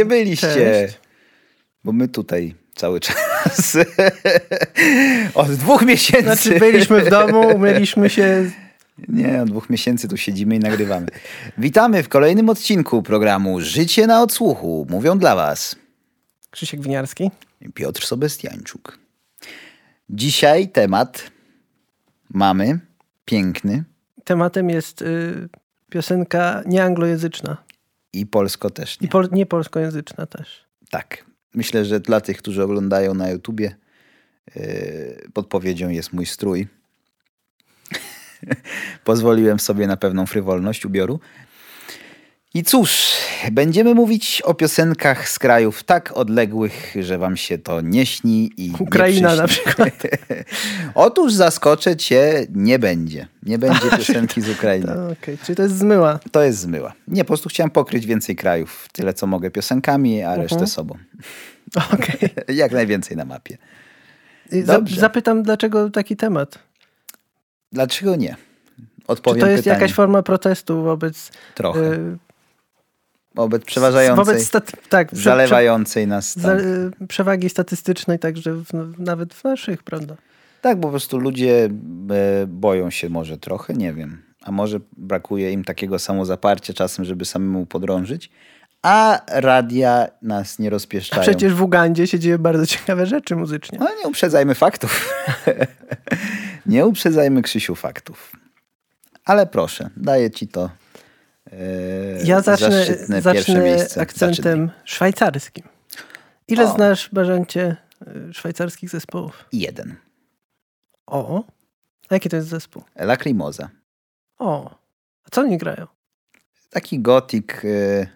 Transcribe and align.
Gdzie 0.00 0.04
byliście? 0.04 0.54
Cześć. 0.54 0.98
Bo 1.84 1.92
my 1.92 2.08
tutaj 2.08 2.54
cały 2.74 3.00
czas. 3.00 3.76
Od 5.34 5.52
dwóch 5.52 5.82
miesięcy. 5.82 6.22
Znaczy 6.22 6.58
byliśmy 6.58 7.00
w 7.00 7.10
domu, 7.10 7.40
umieliśmy 7.56 8.10
się... 8.10 8.50
Nie, 9.08 9.42
od 9.42 9.48
dwóch 9.48 9.70
miesięcy 9.70 10.08
tu 10.08 10.16
siedzimy 10.16 10.56
i 10.56 10.58
nagrywamy. 10.58 11.06
Witamy 11.58 12.02
w 12.02 12.08
kolejnym 12.08 12.48
odcinku 12.48 13.02
programu 13.02 13.60
Życie 13.60 14.06
na 14.06 14.22
odsłuchu. 14.22 14.86
Mówią 14.90 15.18
dla 15.18 15.36
was 15.36 15.76
Krzysiek 16.50 16.80
Winiarski. 16.80 17.30
Piotr 17.74 18.06
Sobestiańczuk. 18.06 18.98
Dzisiaj 20.10 20.68
temat 20.68 21.30
mamy 22.30 22.78
piękny 23.24 23.84
Tematem 24.24 24.70
jest 24.70 25.02
y, 25.02 25.48
piosenka 25.90 26.62
nieanglojęzyczna. 26.66 27.56
I 28.12 28.26
polsko 28.26 28.70
też 28.70 28.96
I 29.00 29.04
nie. 29.04 29.08
pol, 29.08 29.28
nie 29.32 29.46
polskojęzyczna 29.46 30.26
też. 30.26 30.64
Tak. 30.90 31.24
Myślę, 31.54 31.84
że 31.84 32.00
dla 32.00 32.20
tych, 32.20 32.38
którzy 32.38 32.62
oglądają 32.62 33.14
na 33.14 33.30
YouTubie, 33.30 33.76
yy, 34.54 35.28
podpowiedzią 35.34 35.88
jest 35.88 36.12
mój 36.12 36.26
strój. 36.26 36.68
Pozwoliłem 39.04 39.60
sobie 39.60 39.86
na 39.86 39.96
pewną 39.96 40.26
frywolność 40.26 40.86
ubioru. 40.86 41.20
I 42.54 42.62
cóż, 42.62 43.12
będziemy 43.52 43.94
mówić 43.94 44.42
o 44.44 44.54
piosenkach 44.54 45.28
z 45.28 45.38
krajów 45.38 45.82
tak 45.82 46.12
odległych, 46.16 46.94
że 47.00 47.18
wam 47.18 47.36
się 47.36 47.58
to 47.58 47.80
nie 47.80 48.06
śni 48.06 48.50
i 48.56 48.72
Ukraina 48.78 49.36
na 49.36 49.46
przykład. 49.46 49.92
Otóż 50.94 51.32
zaskoczę 51.32 51.96
cię, 51.96 52.46
nie 52.54 52.78
będzie. 52.78 53.28
Nie 53.42 53.58
będzie 53.58 53.90
piosenki 53.98 54.40
z 54.40 54.48
Ukrainy. 54.48 54.86
To, 54.86 55.08
czyli 55.44 55.56
to 55.56 55.62
jest 55.62 55.78
zmyła. 55.78 56.18
To 56.32 56.42
jest 56.42 56.58
zmyła. 56.58 56.92
Nie, 57.08 57.24
po 57.24 57.28
prostu 57.28 57.48
chciałem 57.48 57.70
pokryć 57.70 58.06
więcej 58.06 58.36
krajów. 58.36 58.88
Tyle, 58.92 59.14
co 59.14 59.26
mogę 59.26 59.50
piosenkami, 59.50 60.22
a 60.22 60.36
resztę 60.36 60.54
Mhm. 60.54 60.68
sobą. 60.68 60.94
Okej. 61.94 62.30
Jak 62.56 62.72
najwięcej 62.72 63.16
na 63.16 63.24
mapie. 63.24 63.58
Dobrze. 64.52 65.00
Zapytam, 65.00 65.42
dlaczego 65.42 65.90
taki 65.90 66.16
temat? 66.16 66.58
Dlaczego 67.72 68.16
nie? 68.16 68.36
Czy 68.76 69.06
Odpowiem 69.06 69.40
to 69.40 69.46
jest 69.46 69.64
pytanie. 69.64 69.80
jakaś 69.80 69.94
forma 69.96 70.22
protestu 70.22 70.82
wobec... 70.82 71.30
Trochę. 71.54 71.80
y, 71.92 72.18
Wobec 73.34 73.64
przeważającej, 73.64 74.24
Wobec 74.24 74.46
staty- 74.46 74.72
tak, 74.88 75.08
prze- 75.12 75.22
zalewającej 75.22 76.06
nas. 76.06 76.36
przewagi 77.08 77.50
statystycznej 77.50 78.18
także 78.18 78.54
w, 78.54 78.64
nawet 78.98 79.34
w 79.34 79.44
naszych, 79.44 79.82
prawda? 79.82 80.14
Tak, 80.62 80.76
bo 80.80 80.88
po 80.88 80.90
prostu 80.90 81.18
ludzie 81.18 81.64
e, 81.64 82.46
boją 82.46 82.90
się 82.90 83.08
może 83.08 83.38
trochę, 83.38 83.74
nie 83.74 83.92
wiem. 83.92 84.22
A 84.42 84.52
może 84.52 84.80
brakuje 84.96 85.52
im 85.52 85.64
takiego 85.64 85.98
samozaparcia 85.98 86.72
czasem, 86.74 87.04
żeby 87.04 87.24
samemu 87.24 87.66
podrążyć. 87.66 88.30
A 88.82 89.20
radia 89.28 90.08
nas 90.22 90.58
nie 90.58 90.68
A 90.68 90.70
rozpieszczają. 90.70 91.22
przecież 91.22 91.54
w 91.54 91.62
Ugandzie 91.62 92.06
się 92.06 92.18
dzieje 92.18 92.38
bardzo 92.38 92.66
ciekawe 92.66 93.06
rzeczy 93.06 93.36
muzycznie. 93.36 93.78
No 93.78 93.88
nie 94.02 94.08
uprzedzajmy 94.08 94.54
faktów. 94.54 95.14
nie 96.66 96.86
uprzedzajmy 96.86 97.42
Krzysiu 97.42 97.74
faktów. 97.74 98.32
Ale 99.24 99.46
proszę, 99.46 99.90
daję 99.96 100.30
ci 100.30 100.48
to 100.48 100.70
Ja 102.24 102.40
zacznę, 102.40 102.86
zacznę 103.20 103.60
miejsce. 103.60 104.00
akcentem 104.00 104.70
szwajcarskim. 104.84 105.64
Ile 106.48 106.64
O. 106.64 106.74
znasz, 106.74 107.08
Barzancie, 107.12 107.76
y, 108.30 108.34
szwajcarskich 108.34 108.90
zespołów? 108.90 109.44
Jeden. 109.52 109.96
O, 111.06 111.44
a 112.08 112.14
jaki 112.14 112.28
to 112.28 112.36
jest 112.36 112.48
zespół? 112.48 112.82
Lacrimosa. 112.96 113.70
O, 114.38 114.70
a 115.24 115.30
co 115.30 115.40
oni 115.40 115.58
grają? 115.58 115.86
Taki 116.70 117.00
gotik. 117.00 117.62
e, 117.64 118.06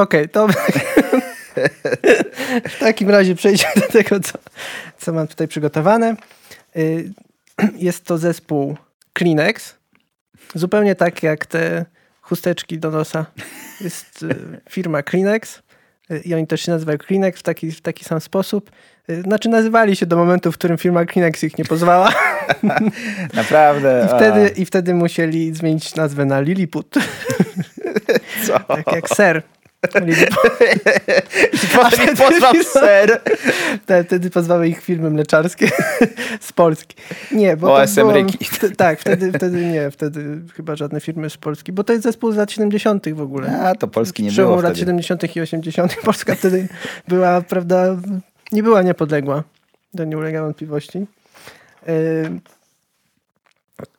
Okej, 0.00 0.28
to 0.28 0.46
w 2.68 2.78
takim 2.78 3.10
razie 3.10 3.34
przejdźmy 3.34 3.70
do 3.76 3.88
tego, 3.88 4.20
co, 4.20 4.38
co 4.98 5.12
mam 5.12 5.26
tutaj 5.28 5.48
przygotowane. 5.48 6.16
Y, 6.76 7.12
Jest 7.76 8.04
to 8.04 8.18
zespół 8.18 8.76
Kleenex. 9.12 9.74
Zupełnie 10.54 10.94
tak 10.94 11.22
jak 11.22 11.46
te 11.46 11.84
chusteczki 12.28 12.78
do 12.78 12.90
nosa. 12.90 13.26
Jest 13.80 14.22
y, 14.22 14.60
firma 14.70 15.02
Kleenex 15.02 15.62
y, 16.10 16.18
i 16.24 16.34
oni 16.34 16.46
też 16.46 16.60
się 16.60 16.72
nazywają 16.72 16.98
Kleenex 16.98 17.40
w 17.40 17.42
taki, 17.42 17.72
w 17.72 17.80
taki 17.80 18.04
sam 18.04 18.20
sposób. 18.20 18.70
Y, 19.10 19.22
Znaczy 19.22 19.48
nazywali 19.48 19.96
się 19.96 20.06
do 20.06 20.16
momentu, 20.16 20.52
w 20.52 20.54
którym 20.58 20.78
firma 20.78 21.04
Kleenex 21.04 21.44
ich 21.44 21.58
nie 21.58 21.64
pozwała 21.64 22.12
Naprawdę. 23.34 24.08
i 24.12 24.16
wtedy, 24.16 24.48
i 24.48 24.66
wtedy 24.66 24.94
musieli 24.94 25.54
zmienić 25.54 25.94
nazwę 25.94 26.24
na 26.24 26.40
Lilliput. 26.40 26.94
Co? 28.46 28.58
Tak 28.60 28.92
jak 28.92 29.08
ser. 29.08 29.42
Potem 31.76 32.16
pozwał 32.16 32.54
ser. 32.62 33.20
Te- 33.86 34.04
Wtedy 34.04 34.30
pozwały 34.30 34.68
ich 34.68 34.80
firmy 34.82 35.10
mleczarskie 35.10 35.68
z 36.40 36.52
Polski. 36.52 36.96
Nie, 37.32 37.56
bo 37.56 37.74
OSM 37.74 37.94
było, 37.94 38.12
Ryki. 38.12 38.38
Tak, 38.76 39.00
wtedy, 39.00 39.32
wtedy 39.32 39.66
nie, 39.66 39.90
wtedy 39.90 40.40
chyba 40.54 40.76
żadne 40.76 41.00
firmy 41.00 41.30
z 41.30 41.36
Polski, 41.36 41.72
bo 41.72 41.84
to 41.84 41.92
jest 41.92 42.02
zespół 42.02 42.32
z 42.32 42.36
lat 42.36 42.52
70. 42.52 43.14
w 43.14 43.20
ogóle. 43.20 43.60
A, 43.60 43.74
to 43.74 43.88
Polski 43.88 44.22
nie 44.22 44.30
Przełom 44.30 44.50
było 44.50 44.62
lat 44.62 44.72
wtedy. 44.72 44.80
70. 44.80 45.36
i 45.36 45.40
80. 45.40 45.96
Polska 46.04 46.34
wtedy 46.34 46.68
była, 47.08 47.40
prawda, 47.40 47.96
nie 48.52 48.62
była 48.62 48.82
niepodległa. 48.82 49.42
To 49.96 50.04
nie 50.04 50.18
ulega 50.18 50.42
wątpliwości. 50.42 51.06
Yy, 51.86 52.40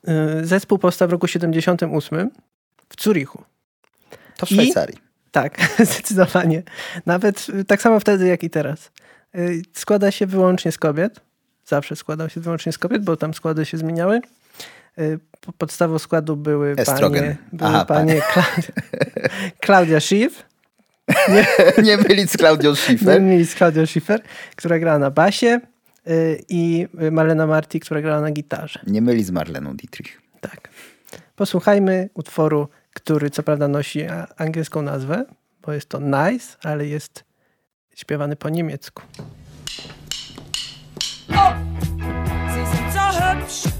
yy, 0.06 0.46
Zespół 0.46 0.78
powstał 0.78 1.08
w 1.08 1.12
roku 1.12 1.26
78 1.26 2.30
w 2.96 3.02
Zurichu. 3.02 3.42
To 4.36 4.46
w 4.46 4.48
Szwajcarii. 4.48 5.07
Tak, 5.30 5.58
zdecydowanie. 5.90 6.62
Nawet 7.06 7.46
y, 7.48 7.64
tak 7.64 7.82
samo 7.82 8.00
wtedy, 8.00 8.26
jak 8.26 8.42
i 8.44 8.50
teraz. 8.50 8.90
Y, 9.36 9.62
Składa 9.72 10.10
się 10.10 10.26
wyłącznie 10.26 10.72
z 10.72 10.78
kobiet. 10.78 11.20
Zawsze 11.66 11.96
składał 11.96 12.28
się 12.28 12.40
wyłącznie 12.40 12.72
z 12.72 12.78
kobiet, 12.78 13.04
bo 13.04 13.16
tam 13.16 13.34
składy 13.34 13.66
się 13.66 13.78
zmieniały. 13.78 14.20
Y, 14.98 15.18
po- 15.40 15.52
Podstawą 15.52 15.98
składu 15.98 16.36
były 16.36 16.74
Estrogen. 16.78 17.22
panie, 17.22 17.36
były 17.52 17.70
Aha, 17.70 17.84
panie 17.84 18.20
Klaudia, 18.32 18.72
Klaudia 19.60 20.00
Schiff, 20.00 20.42
nie 21.82 21.96
mylić 21.96 22.30
z 22.32 22.36
Klaudią 22.36 22.70
nie 22.70 22.76
Schiffer. 22.76 23.22
mieli 23.22 23.46
z 23.46 23.54
Klaudią 23.54 23.86
Schiffer, 23.86 24.22
która 24.56 24.78
grała 24.78 24.98
na 24.98 25.10
basie 25.10 25.60
i 26.48 26.86
Marlena 27.10 27.46
Marti, 27.46 27.80
która 27.80 28.00
grała 28.02 28.20
na 28.20 28.30
gitarze. 28.30 28.80
Nie 28.86 29.02
mylić 29.02 29.26
z 29.26 29.30
Marleną 29.30 29.76
Dietrich. 29.76 30.22
Tak. 30.40 30.68
Posłuchajmy 31.36 32.08
utworu, 32.14 32.68
który 32.98 33.30
co 33.30 33.42
prawda 33.42 33.68
nosi 33.68 34.00
angielską 34.36 34.82
nazwę, 34.82 35.24
bo 35.62 35.72
jest 35.72 35.88
to 35.88 36.00
Nice, 36.00 36.56
ale 36.62 36.86
jest 36.86 37.24
śpiewany 37.94 38.36
po 38.36 38.48
niemiecku. 38.48 39.02
Sie 43.48 43.77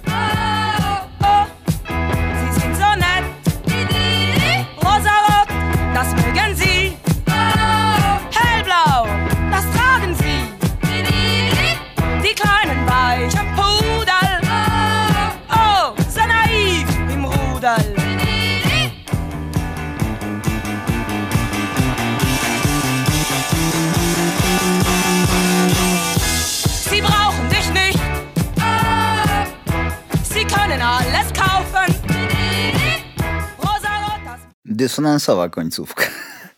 Dysonansowa 34.89 35.49
końcówka. 35.49 36.05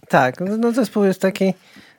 Tak, 0.09 0.41
no, 0.41 0.56
no 0.56 0.73
zespół 0.73 1.05
jest 1.05 1.21
taki. 1.21 1.55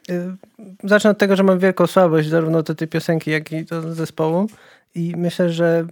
Y, 0.10 0.36
zacznę 0.83 1.10
od 1.10 1.18
tego, 1.18 1.36
że 1.36 1.44
mam 1.44 1.60
wielką 1.60 1.88
słabość 1.88 2.30
zarówno 2.30 2.63
do 2.63 2.75
tej 2.75 2.88
piosenki, 2.88 3.31
jak 3.31 3.51
i 3.51 3.66
do 3.66 3.94
zespołu. 3.94 4.48
I 4.95 5.13
myślę, 5.18 5.50
że 5.50 5.86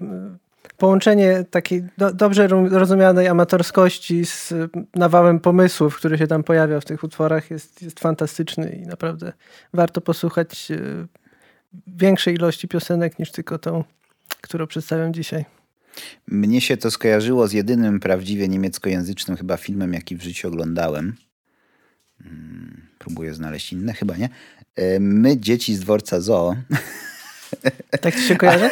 y, 0.68 0.74
połączenie 0.78 1.46
takiej 1.52 1.84
do, 1.98 2.14
dobrze 2.14 2.48
ro- 2.48 2.70
rozumianej 2.70 3.28
amatorskości 3.28 4.26
z 4.26 4.52
y, 4.52 4.70
nawałem 4.96 5.40
pomysłów, 5.40 5.96
który 5.96 6.18
się 6.18 6.28
tam 6.28 6.44
pojawia 6.44 6.80
w 6.80 6.86
tych 6.86 7.04
utworach, 7.04 7.52
jest, 7.52 7.82
jest 7.82 8.00
fantastyczny 8.00 8.70
i 8.70 8.88
naprawdę 8.88 9.34
warto 9.74 10.02
posłuchać 10.02 10.68
większej 11.88 12.36
ilości 12.36 12.68
piosenek 12.68 13.20
niż 13.20 13.32
tylko 13.32 13.58
tą, 13.58 13.84
którą 14.42 14.68
przedstawiam 14.68 15.14
dzisiaj. 15.14 15.46
Mnie 16.28 16.62
się 16.62 16.78
to 16.78 16.92
skojarzyło 16.92 17.48
z 17.48 17.54
jedynym 17.54 18.00
prawdziwie 18.00 18.48
niemieckojęzycznym 18.48 19.38
chyba 19.38 19.58
filmem, 19.58 19.94
jaki 19.94 20.16
w 20.16 20.24
życiu 20.24 20.48
oglądałem. 20.48 21.16
Mm, 22.26 22.82
Próbuję 23.00 23.34
znaleźć 23.34 23.74
inne, 23.74 23.94
chyba 23.94 24.18
nie. 24.18 24.30
E, 24.76 25.00
My, 25.00 25.40
dzieci 25.40 25.76
z 25.76 25.80
dworca 25.80 26.22
Zoo. 26.22 26.56
Tak 28.02 28.16
ci 28.16 28.22
się 28.22 28.36
kojarzy? 28.36 28.70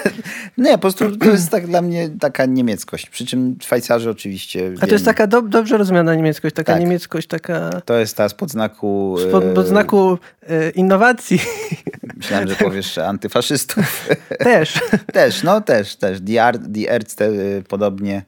Nie, 0.58 0.72
po 0.72 0.78
prostu 0.78 1.18
to 1.18 1.26
jest 1.26 1.50
tak 1.50 1.68
dla 1.68 1.82
mnie 1.82 2.10
taka 2.20 2.46
niemieckość. 2.46 3.10
Przy 3.10 3.26
czym 3.26 3.56
Szwajcarzy 3.62 4.10
oczywiście... 4.10 4.72
A 4.82 4.88
to 4.88 4.94
jest 4.94 5.06
taka 5.06 5.28
do, 5.28 5.42
dobrze 5.42 5.78
rozumiana 5.78 6.16
niemieckość, 6.16 6.56
taka 6.56 6.74
Tak. 6.74 6.82
niemieckość, 6.82 7.28
taka 7.28 7.82
To 7.86 8.00
jest 8.00 8.18
ta 8.18 8.30
spod 8.30 8.52
znaku... 8.52 9.18
pod, 9.32 9.44
e, 9.44 9.54
pod 9.54 9.68
znaku 9.68 10.18
e, 10.50 10.70
innowacji 10.70 11.40
Myślałem, 12.18 12.48
że 12.48 12.56
powiesz 12.56 12.98
antyfaszystów. 12.98 14.10
też. 14.40 14.80
też, 15.14 15.44
no 15.44 15.62
też, 15.62 15.96
też. 15.96 16.22
Die, 16.22 16.92
Ärzte 16.92 17.30
y, 17.30 17.64
podobnie 17.68 18.26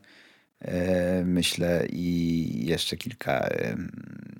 e, 0.61 1.23
myślę 1.25 1.85
i 1.89 2.65
jeszcze 2.65 2.97
kilka 2.97 3.31
e, 3.31 3.75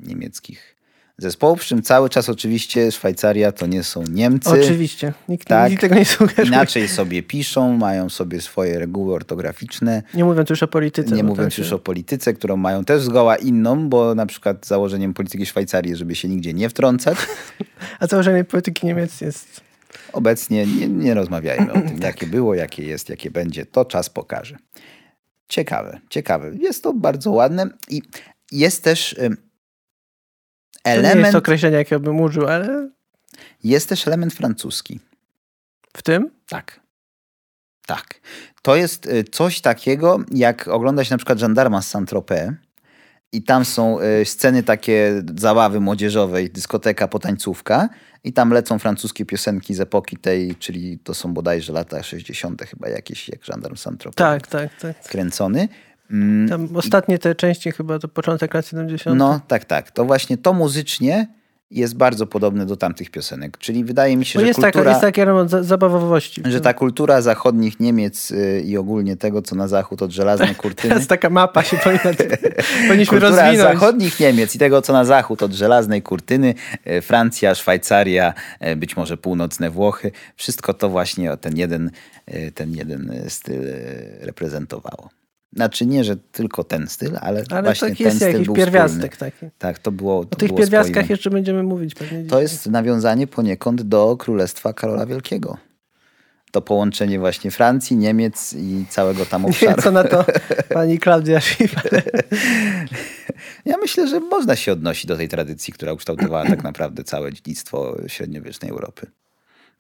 niemieckich 0.03 0.75
zespołów, 1.21 1.60
przy 1.60 1.69
czym 1.69 1.81
cały 1.81 2.10
czas 2.10 2.30
oczywiście 2.30 2.92
Szwajcaria 2.92 3.51
to 3.51 3.68
nie 3.68 3.83
są 3.83 4.04
Niemcy. 4.12 4.50
Oczywiście. 4.50 5.13
Nikt, 5.30 5.48
Tak. 5.48 5.80
tego 5.81 5.95
nie 5.95 6.06
sugeruje. 6.06 6.48
Inaczej 6.48 6.88
sobie 6.88 7.24
piszą, 7.24 7.77
mają 7.77 8.10
sobie 8.10 8.42
swoje 8.42 8.80
reguły 8.80 9.13
ortograficzne. 9.16 10.04
Nie 10.13 10.25
mówiąc 10.25 10.50
już 10.50 10.63
o 10.63 10.68
polityce. 10.68 11.16
Nie 11.16 11.24
bo 11.24 11.30
mówiąc 11.30 11.56
tam 11.56 11.62
już 11.62 11.69
się- 11.69 11.75
o 11.75 11.80
polityce, 11.80 12.33
którą 12.33 12.57
mają 12.57 12.86
też 12.86 13.01
zgoła 13.01 13.36
inną, 13.36 13.89
bo 13.89 14.16
na 14.16 14.25
przykład 14.25 14.66
założeniem 14.68 15.13
polityki 15.13 15.45
Szwajcarii, 15.45 15.89
jest, 15.89 16.00
żeby 16.00 16.16
się 16.16 16.27
nigdzie 16.27 16.54
nie 16.54 16.69
wtrącać. 16.69 17.18
A 18.00 18.07
założenie 18.07 18.44
polityki 18.44 18.86
niemieckiej 18.88 19.25
jest... 19.25 19.62
Obecnie 20.13 20.66
nie, 20.66 20.88
nie 20.88 21.13
rozmawiajmy 21.13 21.71
o 21.71 21.75
Tak. 21.75 21.88
tym, 21.88 22.01
jakie 22.10 22.27
było, 22.27 22.56
jakie 22.56 22.83
jest, 22.83 23.10
jakie 23.10 23.31
będzie. 23.31 23.66
To 23.66 23.86
czas 23.86 24.10
pokaże. 24.10 24.57
Ciekawe, 25.50 26.00
ciekawe. 26.10 26.51
Jest 26.60 26.83
to 26.83 26.94
bardzo 26.94 27.31
ładne 27.31 27.69
i 27.89 28.01
jest 28.51 28.83
też 28.83 29.16
ym, 30.80 30.84
To 30.84 30.90
nie 30.90 30.98
jest 30.98 31.16
element, 31.16 31.36
określenie, 31.36 31.78
jakie 31.78 32.00
bym 32.00 32.20
użył, 32.20 32.48
ale 32.48 32.90
jest 33.64 33.90
też 33.90 34.08
element 34.08 34.34
francuski. 34.34 35.00
w 35.98 36.02
tym? 36.02 36.31
Tak. 36.50 36.80
Tak. 37.88 38.22
To 38.62 38.76
jest 38.76 39.06
y, 39.06 39.24
coś 39.24 39.62
takiego, 39.62 40.20
jak 40.31 40.68
oglądać 40.68 41.10
na 41.10 41.18
przykład 41.18 41.40
Żandarma 41.40 41.81
z 41.81 41.88
Saint-Tropez 41.96 42.52
i 43.31 43.44
tam 43.44 43.66
są 43.66 44.00
y, 44.02 44.26
sceny 44.26 44.64
takie 44.64 45.24
zabawy 45.38 45.80
młodzieżowej, 45.80 46.50
dyskoteka, 46.50 47.08
potańcówka 47.08 47.90
i 48.24 48.34
tam 48.34 48.52
lecą 48.54 48.80
francuskie 48.80 49.26
piosenki 49.26 49.76
z 49.76 49.80
epoki 49.80 50.18
tej, 50.18 50.56
czyli 50.56 51.00
to 51.00 51.14
są 51.14 51.34
bodajże 51.34 51.74
lata 51.74 52.04
60. 52.04 52.62
chyba 52.62 52.90
jakieś, 52.90 53.30
jak 53.30 53.46
Żandarm 53.46 53.76
Saint-Tropez 53.76 54.16
Tak, 54.16 54.48
tak, 54.48 54.76
tak. 54.81 55.04
kręcony. 55.04 55.68
Mm, 56.11 56.50
Tam 56.50 56.67
ostatnie 56.75 57.19
te 57.19 57.35
części 57.35 57.71
chyba 57.71 58.00
to 58.00 58.07
początek 58.07 58.53
lat 58.53 58.67
70. 58.67 59.17
No, 59.17 59.39
tak, 59.47 59.65
tak. 59.65 59.91
To 59.91 60.06
właśnie 60.06 60.38
to 60.38 60.53
muzycznie 60.53 61.27
jest 61.71 61.95
bardzo 61.95 62.27
podobne 62.27 62.65
do 62.65 62.75
tamtych 62.77 63.09
piosenek. 63.11 63.57
Czyli 63.57 63.83
wydaje 63.83 64.17
mi 64.17 64.25
się, 64.25 64.39
Bo 64.39 64.41
że 64.41 64.47
jest, 64.47 64.56
kultura... 64.59 64.71
taka, 64.73 64.89
jest 64.89 65.01
taki 65.01 65.21
element 65.21 65.51
za- 65.51 65.63
zabawowości. 65.63 66.41
że 66.45 66.61
ta 66.61 66.73
kultura 66.73 67.21
zachodnich 67.21 67.79
Niemiec 67.79 68.31
y, 68.31 68.61
i 68.65 68.77
ogólnie 68.77 69.17
tego, 69.17 69.41
co 69.41 69.56
na 69.56 69.67
zachód 69.67 70.01
od 70.01 70.11
żelaznej 70.11 70.56
kurtyny. 70.63 70.89
Teraz 70.94 71.07
taka 71.07 71.29
mapa 71.29 71.63
się 71.63 71.77
powinna, 71.77 72.03
powinniśmy 72.88 73.19
Kultura 73.19 73.41
rozwinąć. 73.44 73.73
zachodnich 73.73 74.19
Niemiec 74.19 74.56
i 74.56 74.59
tego, 74.59 74.81
co 74.81 74.94
na 74.94 75.06
zachód 75.06 75.44
od 75.44 75.53
żelaznej 75.53 76.01
kurtyny, 76.01 76.53
y, 76.88 77.01
Francja, 77.01 77.56
Szwajcaria, 77.56 78.33
y, 78.67 78.75
być 78.75 78.97
może 78.97 79.17
północne 79.17 79.69
Włochy, 79.69 80.11
wszystko 80.35 80.73
to 80.73 80.89
właśnie 80.89 81.38
ten 81.38 81.57
jeden, 81.57 81.91
ten 82.56 82.75
jeden 82.75 83.23
styl 83.27 83.61
reprezentowało. 84.21 85.09
Znaczy 85.54 85.86
nie, 85.86 86.04
że 86.04 86.18
tylko 86.18 86.63
ten 86.63 86.88
styl, 86.88 87.18
ale, 87.22 87.44
Ale 87.50 87.63
właśnie 87.63 87.90
tak 87.90 87.98
ten 87.98 88.06
jest 88.06 88.18
styl 88.18 88.31
jakiś 88.31 88.46
był 88.46 88.56
pierwiastek 88.56 89.18
taki. 89.18 89.46
Tak, 89.57 89.80
to 89.80 89.92
było. 89.92 90.25
To 90.25 90.31
O 90.31 90.36
tych 90.36 90.48
było 90.50 90.60
pierwiastkach 90.60 91.10
jeszcze 91.10 91.30
będziemy 91.30 91.63
mówić 91.63 91.96
pewnie 91.96 92.24
To 92.24 92.42
jest 92.42 92.66
nawiązanie 92.68 93.28
poniekąd 93.28 93.81
do 93.81 94.18
Królestwa 94.18 94.74
Karola 94.74 95.06
Wielkiego. 95.06 95.57
To 96.51 96.62
połączenie 96.62 97.19
właśnie 97.19 97.51
Francji, 97.51 97.98
Niemiec 97.98 98.54
i 98.54 98.86
całego 98.90 99.25
tam 99.25 99.42
Nie 99.42 99.50
obszaru. 99.50 99.81
co 99.81 99.92
na 99.92 100.04
to 100.04 100.25
pani 100.69 101.00
Klaudia 101.00 101.42
Schiffer. 101.42 102.02
Ja 103.66 103.78
myślę, 103.78 104.07
że 104.07 104.19
można 104.19 104.56
się 104.56 104.72
odnosić 104.72 105.06
do 105.06 105.18
tej 105.18 105.30
tradycji, 105.30 105.74
która 105.74 105.94
ukształtowała 105.94 106.45
tak 106.45 106.63
naprawdę 106.63 107.04
całe 107.04 107.34
dziedzictwo 107.34 107.98
średniowiecznej 108.07 108.72
Europy. 108.72 109.07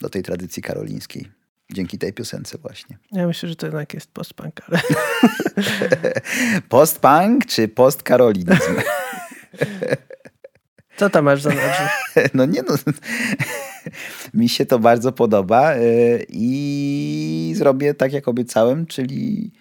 Do 0.01 0.09
tej 0.09 0.23
tradycji 0.23 0.63
karolińskiej. 0.63 1.29
Dzięki 1.73 1.97
tej 1.97 2.13
piosence 2.13 2.57
właśnie. 2.57 2.97
Ja 3.11 3.27
myślę, 3.27 3.49
że 3.49 3.55
to 3.55 3.65
jednak 3.65 3.93
jest 3.93 4.11
post-punk, 4.11 4.61
ale 4.67 4.79
Post-punk 6.69 7.45
czy 7.45 7.67
post-karolinizm? 7.67 8.75
co 10.97 11.09
tam 11.09 11.25
masz 11.25 11.41
za 11.41 11.49
nazwę? 11.49 11.89
No 12.33 12.45
nie 12.45 12.61
no. 12.61 12.75
Mi 14.33 14.49
się 14.49 14.65
to 14.65 14.79
bardzo 14.79 15.11
podoba 15.11 15.75
y, 15.75 16.25
i 16.29 17.53
zrobię 17.57 17.93
tak, 17.93 18.13
jak 18.13 18.27
obiecałem, 18.27 18.85
czyli 18.85 19.51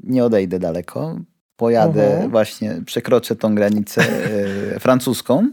nie 0.00 0.24
odejdę 0.24 0.58
daleko. 0.58 1.20
Pojadę 1.56 2.12
Mhm. 2.12 2.30
właśnie, 2.30 2.82
przekroczę 2.86 3.36
tą 3.36 3.54
granicę 3.54 4.02
y, 4.76 4.80
francuską, 4.80 5.50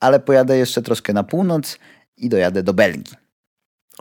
ale 0.00 0.20
pojadę 0.20 0.58
jeszcze 0.58 0.82
troszkę 0.82 1.12
na 1.12 1.24
północ 1.24 1.78
i 2.16 2.28
dojadę 2.28 2.62
do 2.62 2.74
Belgii. 2.74 3.23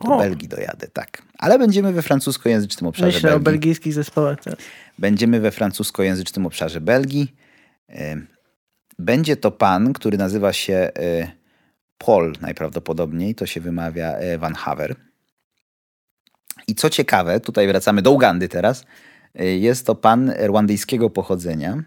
Do 0.02 0.14
O, 0.14 0.18
Belgii 0.18 0.48
dojadę, 0.48 0.88
tak. 0.88 1.22
Ale 1.38 1.60
będziemy 1.60 1.94
we 1.94 2.02
francuskojęzycznym 2.02 2.88
obszarze 2.88 3.08
myślę 3.08 3.30
o 3.30 3.34
Belgii. 3.34 3.44
belgijskich 3.46 3.94
zespołach. 3.94 4.38
Będziemy 5.00 5.40
we 5.40 5.52
francuskojęzycznym 5.52 6.46
obszarze 6.46 6.82
Belgii. 6.82 7.36
Y, 7.90 8.28
Będzie 9.00 9.38
to 9.38 9.52
pan, 9.52 9.94
który 9.94 10.18
nazywa 10.18 10.54
się 10.54 10.92
y, 11.00 11.28
Paul 11.98 12.34
najprawdopodobniej, 12.42 13.36
to 13.36 13.46
się 13.46 13.62
wymawia 13.62 14.22
y, 14.22 14.38
Van 14.38 14.54
Haver. 14.54 14.96
I 16.68 16.76
co 16.76 16.90
ciekawe, 16.90 17.40
tutaj 17.40 17.68
wracamy 17.68 18.02
do 18.02 18.12
Ugandy 18.12 18.50
teraz, 18.50 18.86
jest 19.36 19.86
to 19.86 19.96
pan 19.96 20.32
rwandyjskiego 20.32 21.10
pochodzenia. 21.10 21.84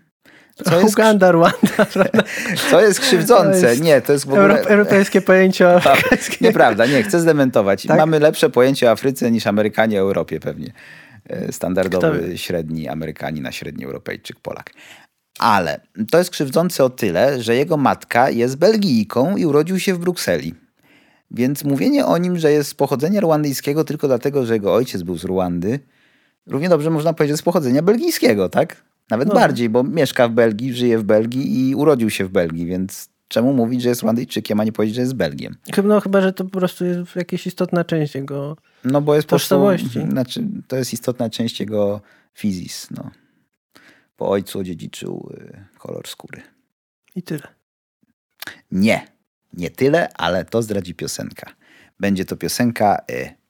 Co 0.65 0.81
jest, 0.81 0.95
Uganda, 0.95 1.33
Rwanda, 1.33 1.87
prawda? 1.93 2.23
co 2.71 2.81
jest 2.81 3.01
krzywdzące. 3.01 3.61
To 3.61 3.67
jest 3.67 3.83
Nie, 3.83 4.01
to 4.01 4.13
jest 4.13 4.27
w 4.27 4.29
ogóle... 4.29 4.49
Europ- 4.49 4.67
europejskie 4.67 5.21
pojęcie 5.21 5.69
o 5.69 5.81
Tak, 6.11 6.41
Nieprawda, 6.41 6.87
nie, 6.87 7.03
chcę 7.03 7.21
zdementować. 7.21 7.87
Tak? 7.87 7.99
Mamy 7.99 8.21
lepsze 8.21 8.51
pojęcie 8.51 8.89
o 8.89 8.91
Afryce 8.91 9.31
niż 9.31 9.47
Amerykanie 9.47 9.99
o 9.99 10.01
Europie 10.01 10.41
pewnie. 10.41 10.73
E, 11.29 11.43
Kto 11.43 11.53
Standardowy 11.53 12.39
średni 12.39 12.89
Amerykanin, 12.89 13.47
a 13.47 13.53
średni 13.53 13.85
Europejczyk, 13.85 14.41
Polak. 14.41 14.71
Ale 15.39 15.81
to 16.11 16.19
jest 16.19 16.31
krzywdzące 16.31 16.85
o 16.85 16.91
tyle, 16.91 17.43
że 17.43 17.57
jego 17.57 17.77
matka 17.77 18.31
jest 18.31 18.57
Belgijką 18.57 19.37
i 19.37 19.47
urodził 19.47 19.81
się 19.81 19.95
w 19.95 19.99
Brukseli. 19.99 20.55
Więc 21.31 21.65
mówienie 21.65 22.07
o 22.07 22.19
nim, 22.19 22.39
że 22.39 22.53
jest 22.53 22.71
z 22.71 22.75
pochodzenia 22.75 23.21
rwandyjskiego 23.21 23.85
tylko 23.85 24.07
dlatego, 24.07 24.47
że 24.47 24.55
jego 24.55 24.75
ojciec 24.75 25.03
był 25.03 25.19
z 25.19 25.25
Rwandy, 25.25 25.81
równie 26.47 26.69
dobrze 26.69 26.91
można 26.91 27.13
powiedzieć 27.13 27.39
z 27.39 27.43
pochodzenia 27.43 27.83
belgijskiego, 27.83 28.49
tak? 28.49 28.86
Nawet 29.11 29.29
No. 29.29 29.35
bardziej, 29.35 29.69
bo 29.69 29.83
mieszka 29.85 30.29
w 30.29 30.33
Belgii, 30.33 30.75
żyje 30.75 30.99
w 30.99 31.05
Belgii 31.05 31.69
i 31.69 31.75
urodził 31.75 32.11
się 32.11 32.25
w 32.25 32.29
Belgii, 32.29 32.67
więc 32.67 33.09
czemu 33.29 33.53
mówić, 33.53 33.83
że 33.83 33.89
jest 33.89 34.03
Rwandyjczykiem, 34.03 34.61
a 34.61 34.65
nie 34.65 34.73
powiedzieć, 34.73 34.95
że 34.97 35.01
jest 35.03 35.15
Belgiem? 35.15 35.57
No, 35.85 36.01
chyba, 36.01 36.21
że 36.21 36.33
to 36.33 36.45
po 36.45 36.59
prostu 36.59 36.85
jest 36.85 37.17
jakaś 37.17 37.47
istotna 37.47 37.85
część 37.85 38.15
jego... 38.15 38.57
No 38.85 39.01
bo 39.03 39.15
jest 39.15 39.27
po 39.27 39.31
prostu, 39.31 39.49
Tożsamości. 39.55 40.11
znaczy, 40.11 40.45
to 40.69 40.77
jest 40.77 40.93
istotna 40.93 41.31
część 41.31 41.61
jego 41.61 42.01
fizis. 42.35 42.89
No. 42.91 43.11
Po 44.17 44.29
ojcu 44.31 44.59
odziedziczył 44.59 45.31
y, 45.35 45.79
kolor 45.79 46.09
skóry. 46.09 46.43
I 47.15 47.23
tyle. 47.23 47.43
Nie, 48.71 49.07
nie 49.53 49.71
tyle, 49.71 50.09
ale 50.15 50.45
to 50.45 50.63
zdradzi 50.63 50.95
piosenka. 50.95 51.51
Będzie 52.01 52.25
to 52.25 52.37
piosenka 52.37 52.99
y, 53.11 53.35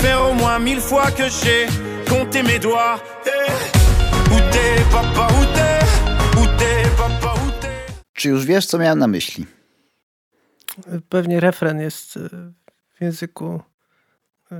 faire 0.00 0.20
au 0.30 0.34
moins 0.34 0.58
mille 0.58 0.80
fois 0.80 1.10
que 1.10 1.28
j'ai 1.28 1.66
compté 2.08 2.42
mes 2.42 2.58
doigts. 2.58 3.00
Eh, 3.26 3.30
Où 4.34 4.38
t'es 4.52 4.82
papa, 4.90 5.28
où 5.38 5.44
t'es 5.56 6.40
Où 6.40 6.46
t'es 6.58 6.82
papa, 6.96 7.34
où 7.34 7.50
t'es 7.60 7.76
Czy 8.12 8.28
już 8.28 8.44
wiesz, 8.46 8.66
co 8.66 8.78
miałem 8.78 8.98
na 8.98 9.06
myśli? 9.06 9.46
Pewnie 11.08 11.40
refren 11.40 11.80
jest 11.80 12.16
y, 12.16 12.28
w 12.94 13.00
języku 13.00 13.60
y, 14.52 14.54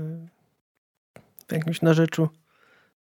w 1.48 1.52
jakimś 1.52 1.82
narzeczu 1.82 2.28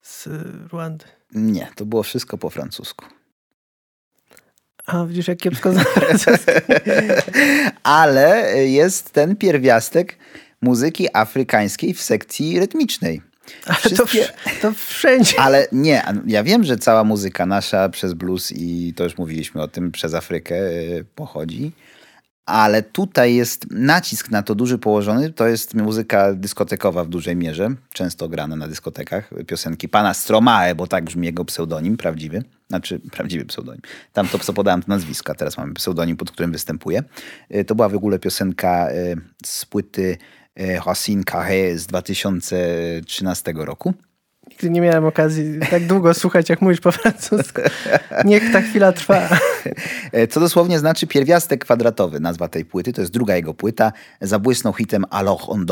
z 0.02 0.26
Rwandy. 0.72 1.04
Nie, 1.32 1.68
to 1.76 1.86
było 1.86 2.02
wszystko 2.02 2.38
po 2.38 2.50
francusku. 2.50 3.04
A 4.86 5.04
widzisz, 5.04 5.28
jak 5.28 5.38
kiepsko 5.38 5.72
znam. 5.72 5.84
Ale 7.82 8.56
jest 8.66 9.10
ten 9.10 9.36
pierwiastek 9.36 10.18
muzyki 10.62 11.08
afrykańskiej 11.12 11.94
w 11.94 12.02
sekcji 12.02 12.60
rytmicznej. 12.60 13.22
Ale 13.66 13.76
to, 13.76 14.06
Wszystkie- 14.06 14.22
wsz- 14.24 14.60
to 14.62 14.72
wszędzie. 14.72 15.40
Ale 15.40 15.66
nie, 15.72 16.02
ja 16.26 16.42
wiem, 16.44 16.64
że 16.64 16.76
cała 16.76 17.04
muzyka 17.04 17.46
nasza 17.46 17.88
przez 17.88 18.14
blues 18.14 18.52
i 18.56 18.94
to 18.96 19.04
już 19.04 19.18
mówiliśmy 19.18 19.62
o 19.62 19.68
tym, 19.68 19.92
przez 19.92 20.14
Afrykę 20.14 20.54
y, 20.70 21.04
pochodzi. 21.14 21.72
Ale 22.46 22.82
tutaj 22.82 23.34
jest 23.34 23.66
nacisk 23.70 24.30
na 24.30 24.42
to 24.42 24.54
duży 24.54 24.78
położony. 24.78 25.30
To 25.32 25.46
jest 25.48 25.74
muzyka 25.74 26.32
dyskotekowa 26.34 27.04
w 27.04 27.08
dużej 27.08 27.36
mierze, 27.36 27.68
często 27.92 28.28
grana 28.28 28.56
na 28.56 28.68
dyskotekach. 28.68 29.30
Piosenki 29.46 29.88
pana 29.88 30.14
Stromae, 30.14 30.74
bo 30.74 30.86
tak 30.86 31.04
brzmi 31.04 31.26
jego 31.26 31.44
pseudonim 31.44 31.96
prawdziwy. 31.96 32.42
Znaczy, 32.68 32.98
prawdziwy 33.12 33.44
pseudonim. 33.44 33.80
Tam 34.12 34.28
to 34.28 34.38
co 34.38 34.52
podałem 34.52 34.82
to 34.82 34.88
nazwiska, 34.88 35.34
teraz 35.34 35.58
mamy 35.58 35.74
pseudonim, 35.74 36.16
pod 36.16 36.30
którym 36.30 36.52
występuje. 36.52 37.02
Y, 37.54 37.64
To 37.64 37.74
była 37.74 37.88
w 37.88 37.94
ogóle 37.94 38.18
piosenka 38.18 38.90
y, 38.92 39.16
z 39.46 39.64
płyty 39.64 40.16
Racine 40.56 41.24
Carré 41.24 41.78
z 41.78 41.86
2013 41.86 43.44
roku. 43.54 43.94
Nigdy 44.50 44.70
nie 44.70 44.80
miałem 44.80 45.04
okazji 45.04 45.58
tak 45.70 45.86
długo 45.86 46.14
słuchać, 46.14 46.48
jak 46.48 46.62
mówisz 46.62 46.80
po 46.80 46.92
francusku. 46.92 47.60
Niech 48.24 48.52
ta 48.52 48.60
chwila 48.60 48.92
trwa. 48.92 49.28
E, 50.12 50.26
Co 50.26 50.40
dosłownie 50.40 50.78
znaczy 50.78 51.06
pierwiastek 51.06 51.64
kwadratowy, 51.64 52.20
nazwa 52.20 52.48
tej 52.48 52.64
płyty. 52.64 52.92
To 52.92 53.00
jest 53.00 53.12
druga 53.12 53.36
jego 53.36 53.54
płyta. 53.54 53.92
Zabłysnął 54.20 54.72
hitem 54.72 55.04
Alors 55.10 55.42
on 55.46 55.66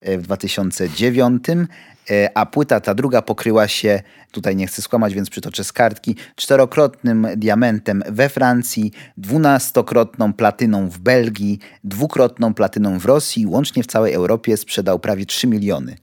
e, 0.00 0.18
w 0.18 0.22
2009, 0.22 1.44
e, 1.50 2.30
a 2.34 2.46
płyta 2.46 2.80
ta 2.80 2.94
druga 2.94 3.22
pokryła 3.22 3.68
się, 3.68 4.02
tutaj 4.30 4.56
nie 4.56 4.66
chcę 4.66 4.82
skłamać, 4.82 5.14
więc 5.14 5.30
przytoczę 5.30 5.64
z 5.64 5.72
kartki, 5.72 6.16
czterokrotnym 6.36 7.26
diamentem 7.36 8.02
we 8.08 8.28
Francji, 8.28 8.92
dwunastokrotną 9.16 10.32
platyną 10.32 10.88
w 10.88 10.98
Belgii, 10.98 11.58
dwukrotną 11.84 12.54
platyną 12.54 12.98
w 12.98 13.04
Rosji. 13.04 13.46
Łącznie 13.46 13.82
w 13.82 13.86
całej 13.86 14.14
Europie 14.14 14.56
sprzedał 14.56 14.98
prawie 14.98 15.26
3 15.26 15.46
miliony 15.46 15.96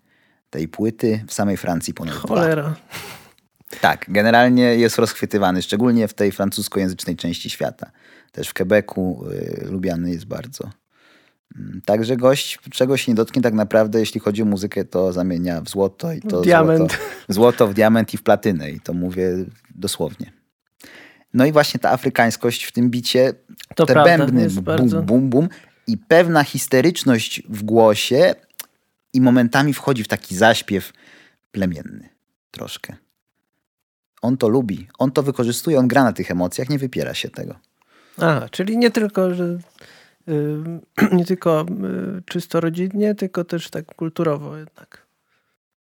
tej 0.49 0.67
płyty, 0.67 1.23
w 1.27 1.33
samej 1.33 1.57
Francji 1.57 1.93
ponad 1.93 2.15
dwa. 2.15 2.27
Cholera. 2.27 2.75
Tak, 3.81 4.05
generalnie 4.09 4.63
jest 4.63 4.97
rozchwytywany, 4.97 5.61
szczególnie 5.61 6.07
w 6.07 6.13
tej 6.13 6.31
francuskojęzycznej 6.31 7.15
części 7.15 7.49
świata. 7.49 7.91
Też 8.31 8.49
w 8.49 8.53
Quebecu 8.53 9.25
y, 9.31 9.67
lubiany 9.71 10.11
jest 10.11 10.25
bardzo. 10.25 10.69
Mm, 11.55 11.81
Także 11.85 12.17
gość, 12.17 12.59
czego 12.71 12.97
się 12.97 13.11
nie 13.11 13.15
dotknie 13.15 13.41
tak 13.41 13.53
naprawdę, 13.53 13.99
jeśli 13.99 14.19
chodzi 14.19 14.41
o 14.41 14.45
muzykę, 14.45 14.85
to 14.85 15.13
zamienia 15.13 15.61
w 15.61 15.69
złoto 15.69 16.13
i 16.13 16.21
to 16.21 16.41
Diament. 16.41 16.79
Złoto, 16.79 16.95
złoto 17.29 17.67
w 17.67 17.73
diament 17.73 18.13
i 18.13 18.17
w 18.17 18.23
platynę 18.23 18.71
i 18.71 18.79
to 18.79 18.93
mówię 18.93 19.45
dosłownie. 19.75 20.31
No 21.33 21.45
i 21.45 21.51
właśnie 21.51 21.79
ta 21.79 21.91
afrykańskość 21.91 22.63
w 22.63 22.71
tym 22.71 22.89
bicie, 22.89 23.33
To 23.75 23.85
te 23.85 23.93
prawda, 23.93 24.17
bębny, 24.17 24.49
bum, 24.49 25.05
bum, 25.05 25.29
bum 25.29 25.49
i 25.87 25.97
pewna 25.97 26.43
histeryczność 26.43 27.43
w 27.49 27.63
głosie 27.63 28.35
i 29.13 29.21
momentami 29.21 29.73
wchodzi 29.73 30.03
w 30.03 30.07
taki 30.07 30.35
zaśpiew 30.35 30.93
plemienny 31.51 32.09
troszkę. 32.51 32.95
On 34.21 34.37
to 34.37 34.49
lubi, 34.49 34.87
on 34.97 35.11
to 35.11 35.23
wykorzystuje, 35.23 35.79
on 35.79 35.87
gra 35.87 36.03
na 36.03 36.13
tych 36.13 36.31
emocjach, 36.31 36.69
nie 36.69 36.79
wypiera 36.79 37.13
się 37.13 37.29
tego. 37.29 37.55
Aha, 38.17 38.49
czyli 38.51 38.77
nie 38.77 38.91
tylko, 38.91 39.33
że 39.33 39.59
y, 40.29 41.11
nie 41.17 41.25
tylko 41.25 41.65
y, 42.17 42.21
czysto 42.25 42.61
rodzinnie, 42.61 43.15
tylko 43.15 43.43
też 43.43 43.69
tak 43.69 43.95
kulturowo 43.95 44.57
jednak. 44.57 45.07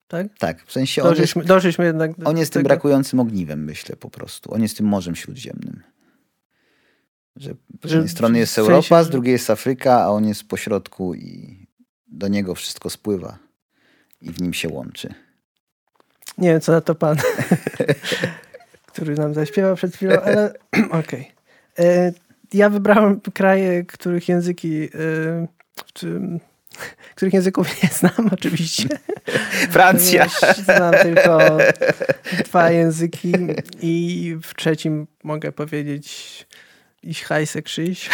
Tak? 0.09 0.27
Tak, 0.39 0.65
w 0.65 0.73
sensie 0.73 1.03
on 1.03 1.09
jest, 1.09 1.21
Doszliśmy, 1.21 1.45
doszliśmy 1.45 1.85
jednak 1.85 2.19
do 2.19 2.27
on 2.27 2.39
jest 2.39 2.53
tym 2.53 2.63
brakującym 2.63 3.21
ogniwem, 3.21 3.65
myślę 3.65 3.97
po 3.97 4.11
prostu. 4.11 4.55
On 4.55 4.63
jest 4.63 4.77
tym 4.77 4.87
Morzem 4.87 5.17
Śródziemnym. 5.17 5.83
Że 7.37 7.55
z 7.85 7.91
jednej 7.91 8.09
strony 8.09 8.39
jest 8.39 8.53
sensie, 8.53 8.71
Europa, 8.71 9.05
z 9.05 9.11
drugiej 9.11 9.33
jest 9.33 9.51
Afryka, 9.51 10.01
a 10.01 10.09
on 10.09 10.27
jest 10.27 10.49
pośrodku 10.49 11.15
i 11.15 11.64
do 12.15 12.29
niego 12.29 12.55
wszystko 12.55 12.91
spływa 12.91 13.39
i 14.21 14.31
w 14.31 14.43
nim 14.43 14.55
się 14.55 14.69
łączy. 14.69 15.15
Nie 16.39 16.49
wiem, 16.49 16.61
co 16.61 16.73
na 16.73 16.81
to 16.81 16.95
pan, 16.95 17.17
który 18.93 19.15
nam 19.15 19.35
zaśpiewał 19.35 19.77
przed 19.77 19.95
chwilą, 19.97 20.21
ale 20.21 20.55
okej. 21.01 21.33
E, 21.79 22.13
Ja 22.53 22.71
wybrałem 22.71 23.21
kraje, 23.21 23.85
których 23.85 24.29
języki, 24.29 24.85
e, 24.85 25.47
których 27.17 27.35
języków 27.35 27.83
nie 27.83 27.89
znam 27.89 28.31
oczywiście. 28.33 28.89
Francja! 29.71 30.27
Znam 30.65 30.95
tylko 31.03 31.59
dwa 32.45 32.71
języki 32.71 33.33
i 33.83 34.37
w 34.43 34.55
trzecim 34.55 35.07
mogę 35.25 35.53
powiedzieć 35.53 36.47
ich 37.03 37.25
hajse 37.25 37.63
krzyś. 37.63 38.11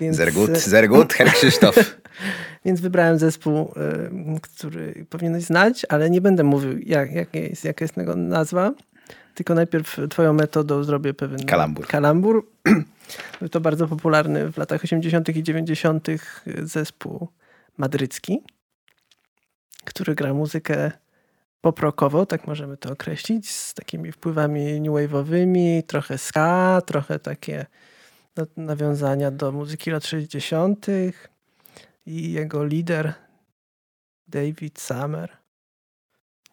Więc, 0.00 0.16
Sehr 0.16 0.32
gut, 0.32 0.58
sehr 0.58 0.88
gut, 0.88 1.12
Herr 1.12 1.32
Krzysztof. 1.32 1.96
Więc 2.64 2.80
wybrałem 2.80 3.18
zespół, 3.18 3.72
y, 4.36 4.40
który 4.40 5.06
powinieneś 5.10 5.44
znać, 5.44 5.86
ale 5.88 6.10
nie 6.10 6.20
będę 6.20 6.44
mówił, 6.44 6.78
jak, 6.78 7.12
jak 7.12 7.34
jest, 7.34 7.64
jaka 7.64 7.84
jest 7.84 7.96
jego 7.96 8.16
nazwa. 8.16 8.72
Tylko 9.34 9.54
najpierw 9.54 9.96
twoją 10.10 10.32
metodą 10.32 10.84
zrobię 10.84 11.14
pewien 11.14 11.46
Kalambur. 11.46 11.86
kalambur. 11.86 12.46
Był 13.40 13.48
to 13.48 13.60
bardzo 13.60 13.88
popularny 13.88 14.52
w 14.52 14.58
latach 14.58 14.84
80. 14.84 15.36
i 15.36 15.42
90. 15.42 16.06
zespół 16.62 17.28
madrycki, 17.78 18.42
który 19.84 20.14
gra 20.14 20.34
muzykę 20.34 20.92
poprokową, 21.60 22.26
tak 22.26 22.46
możemy 22.46 22.76
to 22.76 22.92
określić, 22.92 23.50
z 23.50 23.74
takimi 23.74 24.12
wpływami 24.12 24.80
new 24.80 24.92
wave'owymi, 24.92 25.82
trochę 25.82 26.18
ska, 26.18 26.82
trochę 26.86 27.18
takie 27.18 27.66
na- 28.36 28.46
nawiązania 28.64 29.30
do 29.30 29.52
muzyki 29.52 29.90
lat 29.90 30.06
60. 30.06 30.86
I 32.06 32.32
jego 32.32 32.64
lider 32.64 33.14
David 34.28 34.80
Summer. 34.80 35.36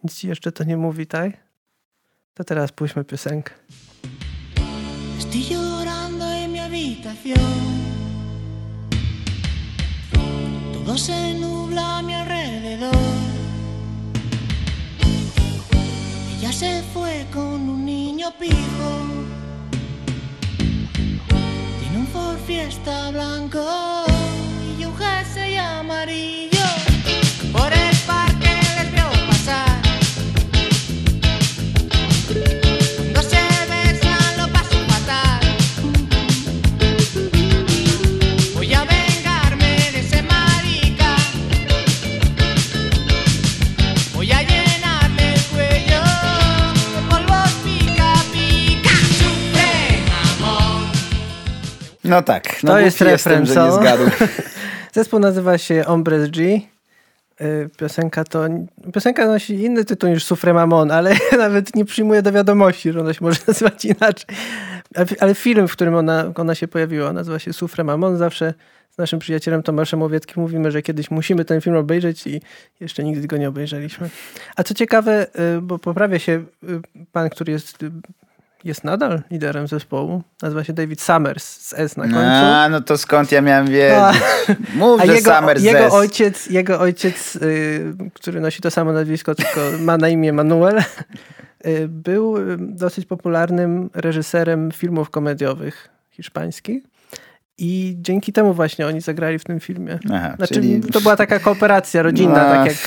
Nic 0.03 0.15
ci 0.15 0.27
jeszcze 0.27 0.51
to 0.51 0.63
nie 0.63 0.77
mówi, 0.77 1.07
tak? 1.07 1.31
To 2.33 2.43
teraz 2.43 2.71
puśćmy 2.71 3.03
piosenkę. 3.03 3.53
Estoy 5.19 5.43
llorando 5.49 6.25
en 6.25 6.51
mi 6.51 6.59
habitación. 6.59 7.37
Todo 10.73 10.97
se 10.97 11.33
nubla 11.33 11.97
a 11.97 12.01
mi 12.01 12.13
alrededor. 12.13 12.95
Ella 16.37 16.51
se 16.51 16.83
fue 16.93 17.25
con 17.33 17.69
un 17.69 17.85
niño 17.85 18.31
pijo. 18.39 18.91
Tiene 21.79 21.97
un 21.97 22.07
Ford 22.07 22.39
Fiesta 22.47 23.11
blanco 23.11 23.90
No 52.11 52.21
tak, 52.21 52.63
no 52.63 52.71
To 52.71 52.79
jest 52.79 53.01
refren, 53.01 53.43
nie 53.43 53.71
zgadł. 53.71 54.03
Zespół 54.91 55.19
nazywa 55.19 55.57
się 55.57 55.83
Hombres 55.83 56.29
G. 56.29 56.61
Y, 57.41 57.69
Piosenka 57.77 58.23
to. 58.23 58.43
Piosenka 58.93 59.27
nosi 59.27 59.53
inny 59.53 59.85
tytuł 59.85 60.09
niż 60.09 60.25
Sufre 60.25 60.53
Mamon, 60.53 60.91
ale 60.91 61.15
nawet 61.37 61.75
nie 61.75 61.85
przyjmuję 61.85 62.21
do 62.21 62.31
wiadomości, 62.31 62.91
że 62.91 62.99
ona 62.99 63.13
się 63.13 63.25
może 63.25 63.39
nazywać 63.47 63.85
inaczej. 63.85 64.35
Ale- 65.19 65.35
film, 65.35 65.67
w 65.67 65.71
którym 65.71 65.95
ona, 65.95 66.31
ona 66.35 66.55
się 66.55 66.67
pojawiła, 66.67 67.13
nazywa 67.13 67.39
się 67.39 67.53
Sufre 67.53 67.83
Mamon. 67.83 68.17
Zawsze 68.17 68.53
z 68.89 68.97
naszym 68.97 69.19
przyjacielem 69.19 69.63
Tomaszem 69.63 70.01
Owieckim 70.01 70.41
mówimy, 70.43 70.71
że 70.71 70.81
kiedyś 70.81 71.11
musimy 71.11 71.45
ten 71.45 71.61
film 71.61 71.75
obejrzeć 71.75 72.27
i 72.27 72.41
jeszcze 72.79 73.03
nigdy 73.03 73.27
go 73.27 73.37
nie 73.37 73.49
obejrzeliśmy. 73.49 74.09
A 74.55 74.63
co 74.63 74.73
ciekawe, 74.73 75.27
y, 75.57 75.61
bo 75.61 75.79
poprawia 75.79 76.19
się 76.19 76.31
y, 76.63 76.81
pan, 77.11 77.29
który 77.29 77.51
jest, 77.51 77.77
jest 78.63 78.83
nadal 78.83 79.21
liderem 79.31 79.67
zespołu, 79.67 80.23
nazywa 80.41 80.63
się 80.63 80.73
David 80.73 81.01
Summers 81.01 81.43
z 81.43 81.73
S 81.73 81.97
na 81.97 82.03
końcu. 82.03 82.19
A, 82.19 82.69
no 82.69 82.81
to 82.81 82.97
skąd 82.97 83.31
ja 83.31 83.41
miałem 83.41 83.67
wiedzieć? 83.67 84.21
Mów, 84.75 85.01
A 85.01 85.05
że 85.05 85.15
jego, 85.15 85.35
Summer 85.35 85.59
jego 85.61 85.79
Zest. 85.79 85.93
ojciec, 85.95 86.49
jego 86.49 86.79
ojciec 86.79 87.35
y, 87.35 87.93
który 88.13 88.41
nosi 88.41 88.61
to 88.61 88.71
samo 88.71 88.91
nazwisko, 88.91 89.35
tylko 89.35 89.59
ma 89.79 89.97
na 89.97 90.09
imię 90.09 90.33
Manuel, 90.33 90.77
y, 91.65 91.87
był 91.87 92.37
y, 92.37 92.57
dosyć 92.59 93.05
popularnym 93.05 93.89
reżyserem 93.93 94.71
filmów 94.71 95.09
komediowych 95.09 95.89
hiszpańskich. 96.11 96.83
I 97.57 97.95
dzięki 97.99 98.33
temu 98.33 98.53
właśnie 98.53 98.87
oni 98.87 99.01
zagrali 99.01 99.39
w 99.39 99.43
tym 99.43 99.59
filmie. 99.59 99.99
Aha, 100.13 100.33
Znaczy, 100.37 100.53
czyli... 100.53 100.81
to 100.81 101.01
była 101.01 101.15
taka 101.15 101.39
kooperacja 101.39 102.01
rodzinna, 102.01 102.43
No. 102.47 102.53
tak, 102.53 102.65
jak, 102.65 102.77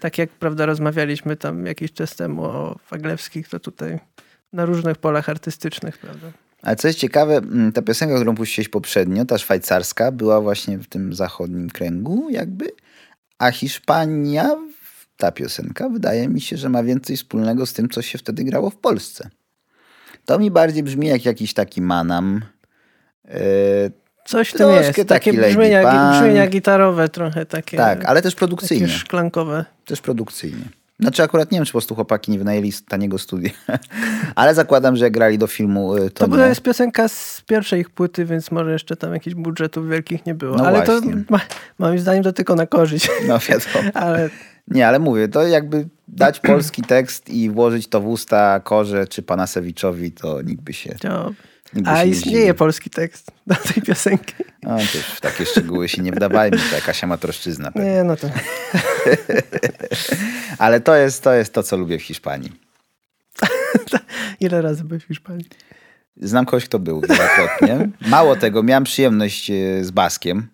tak 0.00 0.18
jak 0.18 0.30
prawda, 0.30 0.66
rozmawialiśmy 0.66 1.36
tam 1.36 1.66
jakiś 1.66 1.92
czas 1.92 2.16
temu 2.16 2.44
o 2.44 2.76
Waglewskich, 2.90 3.48
to 3.48 3.60
tutaj 3.60 3.98
na 4.54 4.64
różnych 4.64 4.96
polach 4.96 5.28
artystycznych, 5.28 5.98
prawda. 5.98 6.26
Ale 6.62 6.76
co 6.76 6.88
jest 6.88 6.98
ciekawe, 6.98 7.36
mm, 7.36 7.72
ta 7.72 7.82
piosenka, 7.82 8.14
którą 8.14 8.34
puściłeś 8.34 8.68
poprzednio, 8.68 9.24
ta 9.24 9.38
szwajcarska, 9.38 10.12
była 10.12 10.40
właśnie 10.40 10.78
w 10.78 10.86
tym 10.86 11.14
zachodnim 11.14 11.70
kręgu 11.70 12.30
jakby, 12.30 12.70
a 13.38 13.50
Hiszpania, 13.50 14.56
ta 15.16 15.32
piosenka, 15.32 15.88
wydaje 15.88 16.28
mi 16.28 16.40
się, 16.40 16.56
że 16.56 16.68
ma 16.68 16.82
więcej 16.82 17.16
wspólnego 17.16 17.66
z 17.66 17.72
tym, 17.72 17.88
co 17.88 18.02
się 18.02 18.18
wtedy 18.18 18.44
grało 18.44 18.70
w 18.70 18.76
Polsce. 18.76 19.28
To 20.24 20.38
mi 20.38 20.50
bardziej 20.50 20.82
brzmi 20.82 21.06
jak 21.06 21.24
jakiś 21.24 21.54
taki 21.54 21.82
manam. 21.82 22.40
Yy, 23.24 23.32
Coś 24.24 24.48
w 24.48 24.52
tym 24.52 24.70
jest. 24.70 24.94
taki 24.94 25.06
Takie 25.06 25.32
brzmienia, 25.32 26.12
brzmienia 26.12 26.46
gitarowe 26.46 27.08
trochę 27.08 27.46
takie. 27.46 27.76
tak, 27.76 28.04
ale 28.04 28.22
też 28.22 28.34
takie 28.34 28.38
produkcyjnie. 28.38 28.88
szklankowe. 28.88 29.64
Też 29.84 30.00
produkcyjnie. 30.00 30.64
Znaczy 31.00 31.22
akurat 31.22 31.52
nie 31.52 31.58
wiem, 31.58 31.64
czy 31.64 31.72
po 31.72 31.78
prostu 31.78 31.94
chłopaki 31.94 32.32
nie 32.32 32.38
wynajęli 32.38 32.72
taniego 32.88 33.18
studia. 33.18 33.50
Ale 34.34 34.54
zakładam, 34.54 34.96
że 34.96 35.10
grali 35.10 35.38
do 35.38 35.46
filmu, 35.46 35.96
y, 35.96 36.10
to, 36.10 36.24
To, 36.24 36.28
była 36.28 36.46
jest 36.46 36.62
piosenka 36.62 37.08
z 37.08 37.42
pierwszej 37.46 37.80
ich 37.80 37.90
płyty, 37.90 38.24
więc 38.24 38.50
może 38.50 38.72
jeszcze 38.72 38.96
tam 38.96 39.12
jakichś 39.14 39.36
budżetów 39.36 39.88
wielkich 39.88 40.26
nie 40.26 40.34
było. 40.34 40.56
No 40.56 40.66
ale 40.66 40.84
właśnie. 40.84 41.12
to 41.12 41.18
ma, 41.32 41.40
moim 41.78 41.98
zdaniem 41.98 42.22
to 42.24 42.32
tylko 42.32 42.54
na 42.54 42.66
korzyść. 42.66 43.10
No 43.28 43.38
wiadomo. 43.38 43.90
ale 44.04 44.30
Nie, 44.68 44.88
ale 44.88 44.98
mówię, 44.98 45.28
to 45.28 45.46
jakby 45.46 45.88
dać 46.08 46.40
polski 46.40 46.82
tekst 46.82 47.30
i 47.30 47.50
włożyć 47.50 47.88
to 47.88 48.00
w 48.00 48.06
usta 48.06 48.60
Korze 48.60 49.06
czy 49.06 49.22
Panasewiczowi, 49.22 50.12
to 50.12 50.42
nikt 50.42 50.62
by 50.62 50.72
się... 50.72 50.94
to... 51.00 51.32
nikt 51.74 51.88
by 51.88 51.90
A 51.94 51.96
się 52.00 52.04
nie 52.06 52.10
istnieje 52.12 52.38
zdziwił. 52.38 52.54
polski 52.54 52.90
tekst 52.90 53.30
do 53.46 53.54
tej 53.54 53.82
piosenki. 53.82 54.34
No, 54.62 54.76
to 54.76 54.82
już 54.82 55.06
w 55.06 55.20
takie 55.20 55.46
szczegóły 55.46 55.88
się 55.88 56.02
nie 56.02 56.12
wdawajmy, 56.12 56.58
to 56.70 56.74
jakaś 56.74 57.04
amatorszczyzna. 57.04 57.70
pewnie. 57.72 57.90
Nie, 57.90 58.04
no 58.04 58.16
to... 58.16 58.30
Ale 60.58 60.80
to 60.80 60.96
jest, 60.96 61.22
to 61.22 61.32
jest 61.32 61.52
to, 61.52 61.62
co 61.62 61.76
lubię 61.76 61.98
w 61.98 62.02
Hiszpanii. 62.02 62.52
Ile 64.40 64.62
razy 64.62 64.84
byłeś 64.84 65.04
w 65.04 65.06
Hiszpanii? 65.06 65.46
Znam 66.16 66.44
kogoś, 66.44 66.64
kto 66.64 66.78
był 66.78 67.00
wielokrotnie. 67.00 67.88
Mało 68.00 68.36
tego, 68.36 68.62
miałem 68.62 68.84
przyjemność 68.84 69.50
e, 69.50 69.84
z 69.84 69.90
Baskiem. 69.90 70.48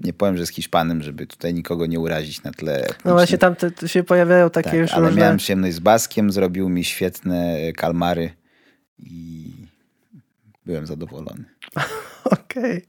Nie 0.00 0.12
powiem, 0.12 0.36
że 0.36 0.46
z 0.46 0.50
Hiszpanem, 0.50 1.02
żeby 1.02 1.26
tutaj 1.26 1.54
nikogo 1.54 1.86
nie 1.86 2.00
urazić 2.00 2.42
na 2.42 2.50
tle. 2.50 2.72
No 2.72 2.84
etnicznym. 2.84 3.14
właśnie 3.14 3.38
tam 3.38 3.56
te, 3.56 3.70
te 3.70 3.88
się 3.88 4.02
pojawiają 4.02 4.50
takie 4.50 4.70
tak, 4.70 4.78
już 4.78 4.92
ale 4.92 5.06
różne... 5.06 5.20
miałem 5.20 5.36
przyjemność 5.36 5.74
z 5.74 5.80
Baskiem, 5.80 6.32
zrobił 6.32 6.68
mi 6.68 6.84
świetne 6.84 7.56
e, 7.56 7.72
kalmary 7.72 8.30
i 8.98 9.52
byłem 10.70 10.86
zadowolony. 10.86 11.44
Okej, 12.24 12.86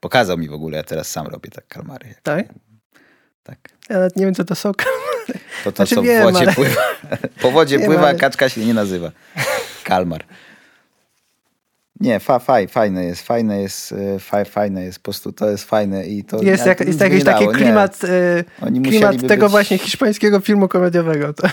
Pokazał 0.00 0.38
mi 0.38 0.48
w 0.48 0.52
ogóle, 0.52 0.76
ja 0.76 0.82
teraz 0.82 1.10
sam 1.10 1.26
robię 1.26 1.50
tak 1.50 1.66
kalmary. 1.68 2.14
tak? 2.22 2.46
Tak. 3.42 3.58
Ja 3.88 3.94
nawet 3.96 4.16
nie 4.16 4.24
wiem, 4.24 4.34
co 4.34 4.44
to 4.44 4.54
sok. 4.54 4.84
To 5.64 5.72
to, 5.72 5.76
Znaczy 5.76 5.94
co 5.94 6.02
wiem, 6.02 6.20
w 6.20 6.24
wodzie 6.32 6.38
ale- 6.38 6.54
pływa. 6.54 6.80
Po 7.40 7.50
wodzie 7.50 7.78
Wiem, 7.78 7.86
pływa, 7.86 8.08
ale- 8.08 8.18
kaczka 8.18 8.48
się 8.48 8.60
nie 8.66 8.74
nazywa. 8.74 9.12
Kalmar. 9.84 10.24
Nie, 12.00 12.20
fa, 12.20 12.38
faj, 12.38 12.68
fajne 12.68 13.04
jest, 13.04 13.22
fajne 13.22 13.62
jest, 13.62 13.92
e, 13.92 14.18
faj, 14.18 14.44
fajne 14.44 14.82
jest, 14.84 14.98
po 14.98 15.02
prostu 15.04 15.32
to 15.32 15.50
jest 15.50 15.64
fajne 15.64 16.06
i 16.06 16.24
to... 16.24 16.42
Jest, 16.42 16.62
ja- 16.62 16.68
jak, 16.68 16.80
jest 16.80 17.00
jakiś 17.00 17.18
nie 17.18 17.24
taki 17.24 17.46
nie. 17.46 17.52
klimat, 17.52 18.04
y, 18.04 18.44
Oni 18.60 18.80
klimat 18.82 19.26
tego 19.28 19.46
być- 19.46 19.50
właśnie 19.50 19.78
hiszpańskiego 19.78 20.40
filmu 20.40 20.68
komediowego. 20.68 21.32
To, 21.32 21.48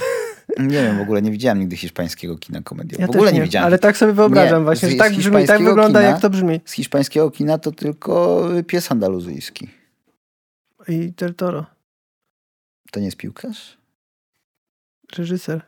Nie 0.60 0.68
wiem, 0.84 0.98
w 0.98 1.02
ogóle 1.02 1.22
nie 1.22 1.32
widziałem 1.32 1.60
nigdy 1.60 1.78
hiszpańskiego 1.78 2.38
kina 2.38 2.62
komediowego. 2.62 3.02
ja 3.02 3.08
w 3.08 3.10
ogóle 3.10 3.32
też 3.32 3.38
nie, 3.40 3.44
widziałem. 3.44 3.66
Ale 3.68 3.80
tak 3.80 3.98
sobie 3.98 4.14
wyobrażam 4.14 4.60
Nie, 4.60 4.66
właśnie, 4.66 4.90
że 4.90 4.96
tak 4.96 5.14
brzmi, 5.14 5.46
tak 5.48 5.64
wygląda, 5.64 6.00
kina- 6.00 6.10
jak 6.12 6.22
to 6.22 6.30
brzmi. 6.30 6.62
Z 6.66 6.72
hiszpańskiego 6.72 7.32
kina 7.32 7.58
to 7.58 7.72
tylko 7.72 8.44
pies 8.68 8.92
andaluzyjski. 8.92 9.70
I 10.88 11.12
Del 11.18 11.36
Toro, 11.36 11.66
To 12.92 13.00
nie 13.00 13.06
jest 13.06 13.18
piłkarz? 13.18 13.78
reżyser. 15.18 15.62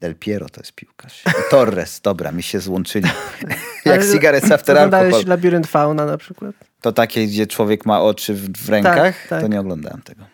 Del 0.00 0.14
Piero 0.14 0.48
to 0.48 0.60
jest 0.60 0.72
piłkarz. 0.72 1.22
Torres, 1.50 2.00
dobra, 2.00 2.32
mi 2.32 2.42
się 2.42 2.60
złączyli. 2.60 3.08
Jak 3.92 4.02
Ale 4.02 4.12
cigaret 4.12 4.52
after 4.52 4.76
Oglądałeś. 4.76 5.26
Labirynt 5.26 5.66
Fauna 5.66 6.06
na 6.06 6.18
przykład? 6.18 6.54
To 6.80 6.92
takie, 6.92 7.26
gdzie 7.26 7.46
człowiek 7.46 7.86
ma 7.86 8.00
oczy 8.00 8.34
w, 8.34 8.52
w 8.52 8.68
rękach, 8.68 9.26
tak. 9.28 9.40
to 9.40 9.48
nie 9.48 9.60
oglądałem 9.60 10.02
tego. 10.02 10.24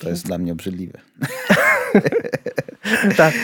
To 0.00 0.08
jest 0.08 0.26
dla 0.26 0.38
mnie 0.38 0.52
obrzydliwe. 0.52 0.98
tak. 3.16 3.34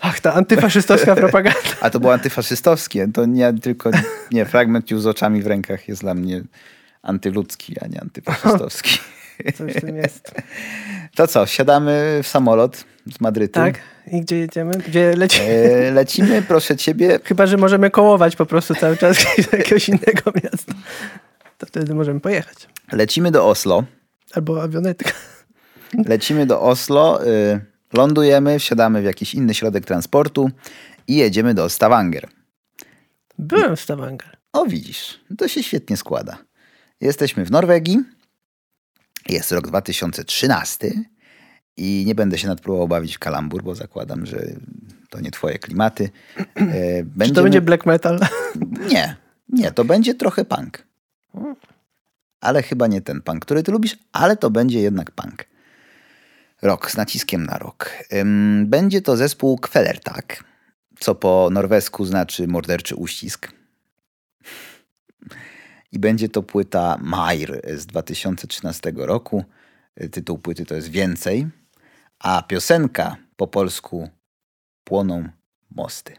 Ach, 0.00 0.20
ta 0.20 0.34
antyfaszystowska 0.34 1.16
propaganda. 1.16 1.58
A 1.80 1.90
to 1.90 2.00
było 2.00 2.12
antyfaszystowskie. 2.12 3.08
To 3.14 3.26
nie 3.26 3.52
tylko, 3.52 3.90
nie, 4.32 4.44
fragment 4.44 4.90
już 4.90 5.00
z 5.00 5.06
oczami 5.06 5.42
w 5.42 5.46
rękach 5.46 5.88
jest 5.88 6.00
dla 6.00 6.14
mnie 6.14 6.42
antyludzki, 7.02 7.74
a 7.80 7.86
nie 7.86 8.00
antyfaszystowski. 8.00 8.98
Coś 9.54 9.72
w 9.72 9.80
tym 9.80 9.96
jest. 9.96 10.34
To 11.14 11.26
co, 11.26 11.46
siadamy 11.46 12.20
w 12.22 12.28
samolot 12.28 12.84
z 13.10 13.20
Madrytu. 13.20 13.54
Tak? 13.54 13.78
I 14.06 14.20
gdzie 14.20 14.38
jedziemy? 14.38 14.72
Gdzie 14.88 15.16
lecimy? 15.16 15.48
E, 15.48 15.90
lecimy, 15.90 16.42
proszę 16.42 16.76
ciebie. 16.76 17.18
Chyba, 17.24 17.46
że 17.46 17.56
możemy 17.56 17.90
kołować 17.90 18.36
po 18.36 18.46
prostu 18.46 18.74
cały 18.74 18.96
czas 18.96 19.16
do 19.50 19.56
jakiegoś 19.56 19.88
innego 19.88 20.32
miasta. 20.44 20.74
To 21.58 21.66
wtedy 21.66 21.94
możemy 21.94 22.20
pojechać. 22.20 22.68
Lecimy 22.92 23.30
do 23.30 23.48
Oslo. 23.48 23.84
Albo 24.34 24.62
awionetka. 24.62 25.12
Lecimy 26.06 26.46
do 26.46 26.60
Oslo, 26.60 27.26
y, 27.26 27.60
lądujemy, 27.92 28.58
wsiadamy 28.58 29.02
w 29.02 29.04
jakiś 29.04 29.34
inny 29.34 29.54
środek 29.54 29.84
transportu 29.84 30.50
i 31.08 31.16
jedziemy 31.16 31.54
do 31.54 31.68
Stavanger. 31.68 32.28
Byłem 33.38 33.76
w 33.76 33.80
Stavanger. 33.80 34.36
O, 34.52 34.66
widzisz, 34.66 35.20
to 35.38 35.48
się 35.48 35.62
świetnie 35.62 35.96
składa. 35.96 36.38
Jesteśmy 37.00 37.44
w 37.44 37.50
Norwegii. 37.50 37.98
Jest 39.28 39.52
rok 39.52 39.66
2013 39.66 40.92
i 41.76 42.04
nie 42.06 42.14
będę 42.14 42.38
się 42.38 42.48
nadpróbował 42.48 42.88
bawić 42.88 43.16
w 43.16 43.18
kalambur, 43.18 43.62
bo 43.62 43.74
zakładam, 43.74 44.26
że 44.26 44.46
to 45.10 45.20
nie 45.20 45.30
twoje 45.30 45.58
klimaty. 45.58 46.10
E, 46.36 46.44
Czy 46.54 47.04
Będziemy... 47.04 47.34
to 47.34 47.42
będzie 47.42 47.60
black 47.60 47.86
metal? 47.86 48.20
Nie, 48.90 49.16
nie, 49.48 49.72
to 49.72 49.84
będzie 49.84 50.14
trochę 50.14 50.44
punk. 50.44 50.86
Ale 52.40 52.62
chyba 52.62 52.86
nie 52.86 53.00
ten 53.00 53.22
punk, 53.22 53.44
który 53.44 53.62
ty 53.62 53.72
lubisz, 53.72 53.98
ale 54.12 54.36
to 54.36 54.50
będzie 54.50 54.80
jednak 54.80 55.10
punk. 55.10 55.46
Rok 56.62 56.90
z 56.90 56.96
naciskiem 56.96 57.46
na 57.46 57.58
rok. 57.58 57.90
Będzie 58.64 59.02
to 59.02 59.16
zespół 59.16 59.58
Kvelertak, 59.58 60.44
co 60.98 61.14
po 61.14 61.48
norwesku 61.52 62.04
znaczy 62.04 62.48
morderczy 62.48 62.94
uścisk. 62.94 63.52
I 65.92 65.98
będzie 65.98 66.28
to 66.28 66.42
płyta 66.42 66.98
Mair 67.00 67.62
z 67.76 67.86
2013 67.86 68.92
roku. 68.96 69.44
Tytuł 70.10 70.38
płyty 70.38 70.66
to 70.66 70.74
jest 70.74 70.88
Więcej, 70.88 71.46
a 72.22 72.42
piosenka 72.42 73.16
po 73.36 73.46
polsku 73.46 74.08
Płoną 74.84 75.28
mosty. 75.70 76.16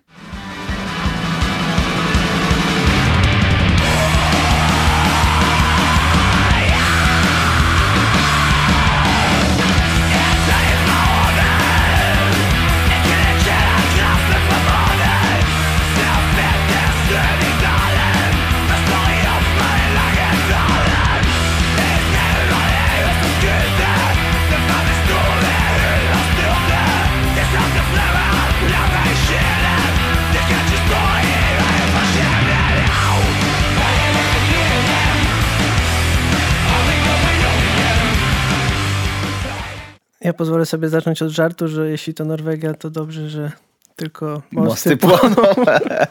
Ja 40.24 40.34
pozwolę 40.34 40.66
sobie 40.66 40.90
zacząć 40.90 41.22
od 41.22 41.30
żartu, 41.30 41.68
że 41.68 41.90
jeśli 41.90 42.14
to 42.14 42.26
Norwegia, 42.26 42.74
to 42.74 42.90
dobrze, 42.90 43.30
że 43.30 43.52
tylko 43.96 44.42
mosty, 44.52 44.70
Mosty 44.70 44.98
płoną. 44.98 45.36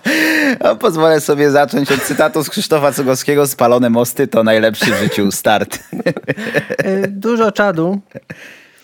A 0.70 0.74
pozwolę 0.74 1.20
sobie 1.20 1.50
zacząć 1.50 1.92
od 1.92 2.02
cytatu 2.02 2.44
z 2.44 2.50
Krzysztofa 2.50 2.92
Cugowskiego. 2.92 3.46
Spalone 3.46 3.90
mosty 3.90 4.28
to 4.28 4.44
najlepszy 4.44 4.92
w 4.92 4.98
życiu 4.98 5.30
start. 5.30 5.78
E, 6.78 7.08
Dużo 7.26 7.52
czadu. 7.52 8.00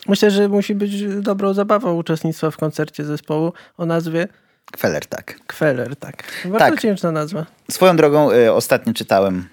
Myślę, 0.08 0.30
że 0.30 0.48
musi 0.48 0.74
być 0.74 1.04
dobrą 1.04 1.54
zabawą 1.54 1.94
uczestnictwa 1.94 2.50
w 2.50 2.56
koncercie 2.56 3.04
zespołu 3.04 3.52
o 3.76 3.86
nazwie 3.86 4.28
Kweler, 4.72 5.06
tak. 5.06 5.40
Kweler, 5.46 5.96
tak. 5.96 6.24
Bardzo 6.44 6.58
Tak. 6.58 6.76
wdzięczna 6.76 7.12
nazwa. 7.12 7.46
Swoją 7.70 7.96
drogą 7.96 8.32
e, 8.32 8.52
ostatnio 8.52 8.94
czytałem 8.94 9.48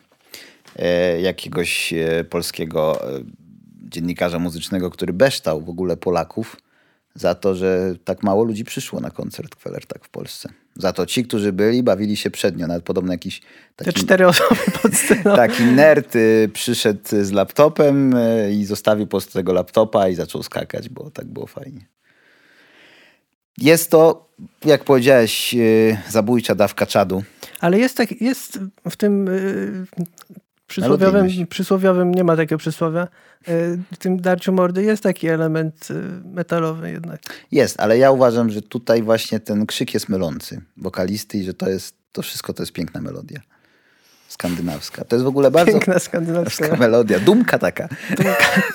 e, 0.80 1.22
jakiegoś 1.22 1.94
e, 1.94 2.24
polskiego 2.24 3.10
e, 3.10 3.22
dziennikarza 3.96 4.40
muzycznego, 4.40 4.92
który 4.92 5.14
beształ 5.14 5.62
w 5.62 5.70
ogóle 5.70 5.98
Polaków 5.98 6.58
za 7.16 7.36
to, 7.36 7.56
że 7.56 7.96
tak 8.04 8.24
mało 8.24 8.44
ludzi 8.44 8.64
przyszło 8.64 9.00
na 9.00 9.10
koncert 9.10 9.56
Kweler 9.56 9.86
tak 9.86 10.06
w 10.06 10.10
Polsce. 10.10 10.50
Za 10.76 10.94
to 10.94 11.06
ci, 11.06 11.24
którzy 11.24 11.54
byli, 11.54 11.84
bawili 11.84 12.18
się 12.18 12.32
przednio. 12.32 12.68
Nawet 12.68 12.84
podobno 12.84 13.12
jakiś 13.12 13.42
Te 13.76 13.86
taki, 13.86 14.00
cztery 14.00 14.28
osoby 14.28 14.62
pod 14.82 14.96
sceną. 14.96 15.36
taki 15.46 15.64
nerd 15.64 16.16
y, 16.16 16.50
przyszedł 16.54 17.00
z 17.22 17.32
laptopem 17.32 18.16
y, 18.16 18.54
i 18.54 18.66
zostawił 18.66 19.06
po 19.06 19.10
prostu 19.10 19.34
tego 19.34 19.54
laptopa 19.54 20.10
i 20.10 20.16
zaczął 20.16 20.44
skakać, 20.44 20.90
bo 20.90 21.12
tak 21.12 21.26
było 21.26 21.48
fajnie. 21.48 21.86
Jest 23.58 23.92
to, 23.92 24.30
jak 24.66 24.84
powiedziałeś, 24.84 25.54
y, 25.54 25.98
zabójcza 26.10 26.56
dawka 26.56 26.86
czadu. 26.86 27.24
Ale 27.60 27.80
jest, 27.80 27.98
tak, 27.98 28.22
jest 28.22 28.60
w 28.90 28.96
tym 28.96 29.28
y, 29.28 29.86
przysłowiowym, 30.68 31.48
przysłowiowym, 31.50 32.14
nie 32.14 32.24
ma 32.24 32.36
takiego 32.36 32.58
przysłowia, 32.58 33.08
y, 33.48 33.80
w 33.94 33.98
tym 33.98 34.22
darciu 34.22 34.54
mordy 34.54 34.84
jest 34.84 35.04
taki 35.04 35.28
element 35.28 35.88
y, 35.92 36.02
metalowy 36.26 36.92
jednak. 36.92 37.22
Jest, 37.52 37.80
ale 37.80 37.98
ja 37.98 38.12
uważam, 38.12 38.50
że 38.50 38.62
tutaj 38.62 39.04
właśnie 39.04 39.40
ten 39.40 39.66
krzyk 39.66 39.94
jest 39.94 40.10
mylący 40.10 40.62
wokalisty 40.78 41.38
i 41.38 41.44
że 41.44 41.54
to 41.54 41.70
jest, 41.70 41.96
to 42.12 42.22
wszystko 42.22 42.54
to 42.54 42.64
jest 42.64 42.74
piękna 42.74 43.02
melodia. 43.02 43.40
Skandynawska. 44.28 45.06
To 45.06 45.16
jest 45.16 45.24
w 45.24 45.28
ogóle 45.28 45.52
bardzo 45.52 45.72
Piękna 45.72 46.00
skandynawska 46.00 46.76
melodia. 46.86 47.20
Dumka 47.20 47.60
taka. 47.60 47.88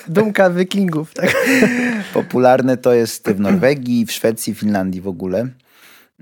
dumka 0.07 0.49
wikingów. 0.49 1.13
Tak? 1.13 1.35
Popularne 2.13 2.77
to 2.77 2.93
jest 2.93 3.29
w 3.29 3.39
Norwegii, 3.39 4.05
w 4.05 4.11
Szwecji, 4.11 4.55
Finlandii 4.55 5.01
w 5.01 5.07
ogóle. 5.07 5.47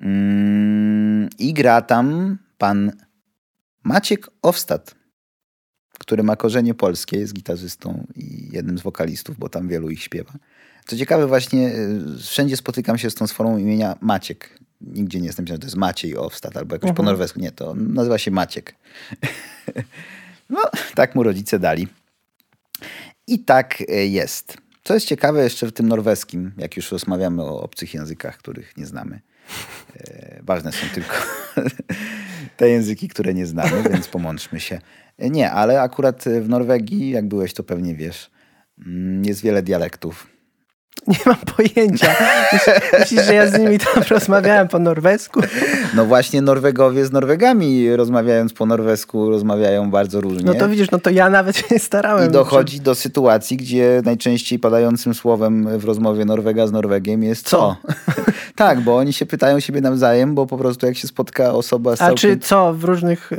Mm, 0.02 1.30
I 1.40 1.54
gra 1.54 1.82
tam 1.82 2.38
pan 2.58 2.92
Maciek 3.84 4.28
Owstad, 4.42 4.96
który 6.00 6.24
ma 6.24 6.36
korzenie 6.36 6.74
polskie, 6.74 7.18
jest 7.20 7.34
gitarzystą 7.34 8.08
i 8.16 8.50
jednym 8.52 8.78
z 8.78 8.82
wokalistów, 8.82 9.38
bo 9.38 9.50
tam 9.50 9.68
wielu 9.68 9.90
ich 9.90 10.04
śpiewa. 10.04 10.34
Co 10.86 10.98
ciekawe, 10.98 11.28
właśnie 11.28 11.70
y, 11.70 12.18
wszędzie 12.18 12.58
spotykam 12.58 12.98
się 12.98 13.10
z 13.10 13.16
tą 13.16 13.28
formą 13.28 13.58
imienia 13.58 13.96
Maciek. 14.02 14.60
Nigdzie 14.82 15.20
nie 15.20 15.28
jestem 15.28 15.48
że 15.48 15.60
to 15.60 15.66
jest 15.66 15.76
Maciej 15.76 16.18
Owstad 16.18 16.58
albo 16.58 16.76
jakoś 16.76 16.92
po 16.92 17.04
norwesku. 17.04 17.40
Nie, 17.40 17.52
to 17.52 17.74
nazywa 17.76 18.18
się 18.18 18.32
Maciek. 18.32 18.76
no, 20.50 20.62
tak 20.96 21.16
mu 21.16 21.24
rodzice 21.24 21.60
dali. 21.60 21.88
I 23.28 23.40
tak 23.40 23.82
e, 23.82 24.08
jest. 24.08 24.58
Co 24.84 24.94
jest 24.94 25.06
ciekawe 25.06 25.44
jeszcze 25.44 25.68
w 25.68 25.72
tym 25.72 25.88
norweskim, 25.88 26.52
jak 26.58 26.78
już 26.78 26.92
rozmawiamy 26.92 27.44
o 27.44 27.62
obcych 27.62 27.94
językach, 27.94 28.38
których 28.38 28.78
nie 28.78 28.86
znamy. 28.86 29.20
E, 29.98 30.40
ważne 30.44 30.72
są 30.72 30.88
tylko 30.94 31.14
te 32.58 32.70
języki, 32.70 33.08
które 33.08 33.34
nie 33.34 33.46
znamy, 33.46 33.84
więc 33.92 34.08
pomączmy 34.08 34.60
się. 34.60 34.82
E, 35.18 35.30
Nie, 35.30 35.52
ale 35.52 35.82
akurat 35.82 36.24
w 36.42 36.50
Norwegii, 36.50 37.10
jak 37.10 37.28
byłeś, 37.28 37.54
to 37.54 37.64
pewnie 37.64 37.96
wiesz, 37.96 38.32
mm, 38.86 39.26
jest 39.26 39.42
wiele 39.42 39.64
dialektów. 39.64 40.28
Nie 41.14 41.18
mam 41.26 41.36
pojęcia. 41.36 42.16
Myśl- 42.54 43.00
Myślisz, 43.00 43.26
że 43.26 43.34
ja 43.34 43.48
z 43.48 43.60
nimi 43.60 43.80
tam 43.80 44.04
rozmawiałem 44.10 44.68
po 44.68 44.80
norwesku? 44.80 45.42
No 45.96 46.06
właśnie 46.06 46.42
Norwegowie 46.42 47.06
z 47.06 47.12
Norwegami 47.12 47.96
rozmawiając 47.96 48.54
po 48.54 48.66
norwesku 48.66 49.30
rozmawiają 49.30 49.92
bardzo 49.92 50.22
różnie. 50.22 50.44
No 50.44 50.54
to 50.54 50.70
widzisz, 50.70 50.92
no 50.92 51.00
to 51.00 51.10
ja 51.10 51.30
nawet 51.30 51.58
się 51.58 51.64
nie 51.72 51.80
starałem. 51.80 52.30
I 52.30 52.32
dochodzi 52.32 52.82
do 52.82 52.96
sytuacji, 52.96 53.58
gdzie 53.58 54.02
najczęściej 54.06 54.60
padającym 54.60 55.14
słowem 55.14 55.80
w 55.80 55.86
rozmowie 55.86 56.26
Norwega 56.26 56.68
z 56.68 56.72
Norwegiem 56.72 57.24
jest 57.24 57.50
co? 57.50 57.76
tak, 58.56 58.82
bo 58.82 58.98
oni 58.98 59.14
się 59.14 59.26
pytają 59.26 59.60
siebie 59.60 59.82
nawzajem, 59.82 60.36
bo 60.36 60.46
po 60.46 60.58
prostu 60.58 60.86
jak 60.86 60.98
się 60.98 61.08
spotka 61.08 61.54
osoba 61.54 61.96
z 61.96 62.02
A 62.02 62.14
czy 62.14 62.28
całkiem... 62.28 62.40
co 62.40 62.74
w 62.74 62.84
różnych... 62.84 63.32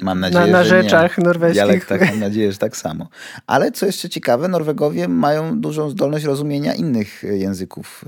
Mam 0.00 0.20
nadzieję, 0.20 0.46
na 0.46 0.64
że 0.64 0.82
rzeczach 0.82 1.18
nie. 1.18 1.24
norweskich? 1.24 1.54
Dialektach 1.54 2.00
mam 2.10 2.20
nadzieję, 2.20 2.52
że 2.52 2.58
tak 2.58 2.76
samo. 2.76 3.08
Ale 3.46 3.72
co 3.72 3.86
jeszcze 3.86 4.08
ciekawe, 4.08 4.48
Norwegowie 4.48 5.08
mają 5.08 5.60
dużą 5.60 5.90
zdolność 5.90 6.24
rozumienia 6.24 6.74
innych 6.74 7.22
języków 7.22 8.04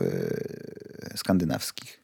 e, 1.12 1.16
skandynawskich. 1.18 2.00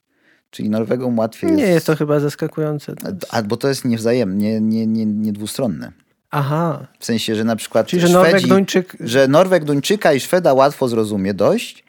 Czyli 0.49 0.69
Norwegom 0.69 1.19
łatwiej 1.19 1.51
Nie 1.51 1.61
jest... 1.61 1.73
jest 1.73 1.85
to 1.85 1.95
chyba 1.95 2.19
zaskakujące. 2.19 2.93
A, 3.29 3.41
bo 3.41 3.57
to 3.57 3.67
jest 3.67 3.85
niewzajemnie, 3.85 4.61
nie, 4.61 4.87
nie, 4.87 5.05
nie 5.05 5.33
dwustronne. 5.33 5.91
Aha. 6.31 6.87
W 6.99 7.05
sensie, 7.05 7.35
że 7.35 7.43
na 7.43 7.55
przykład 7.55 7.87
Czyli, 7.87 8.01
że 8.01 8.09
Norweg, 8.09 8.31
Szwedzi, 8.31 8.47
Duńczyk... 8.47 8.97
że 8.99 9.27
Norweg 9.27 9.65
Duńczyka 9.65 10.13
i 10.13 10.19
Szweda 10.19 10.53
łatwo 10.53 10.87
zrozumie 10.87 11.33
dość, 11.33 11.83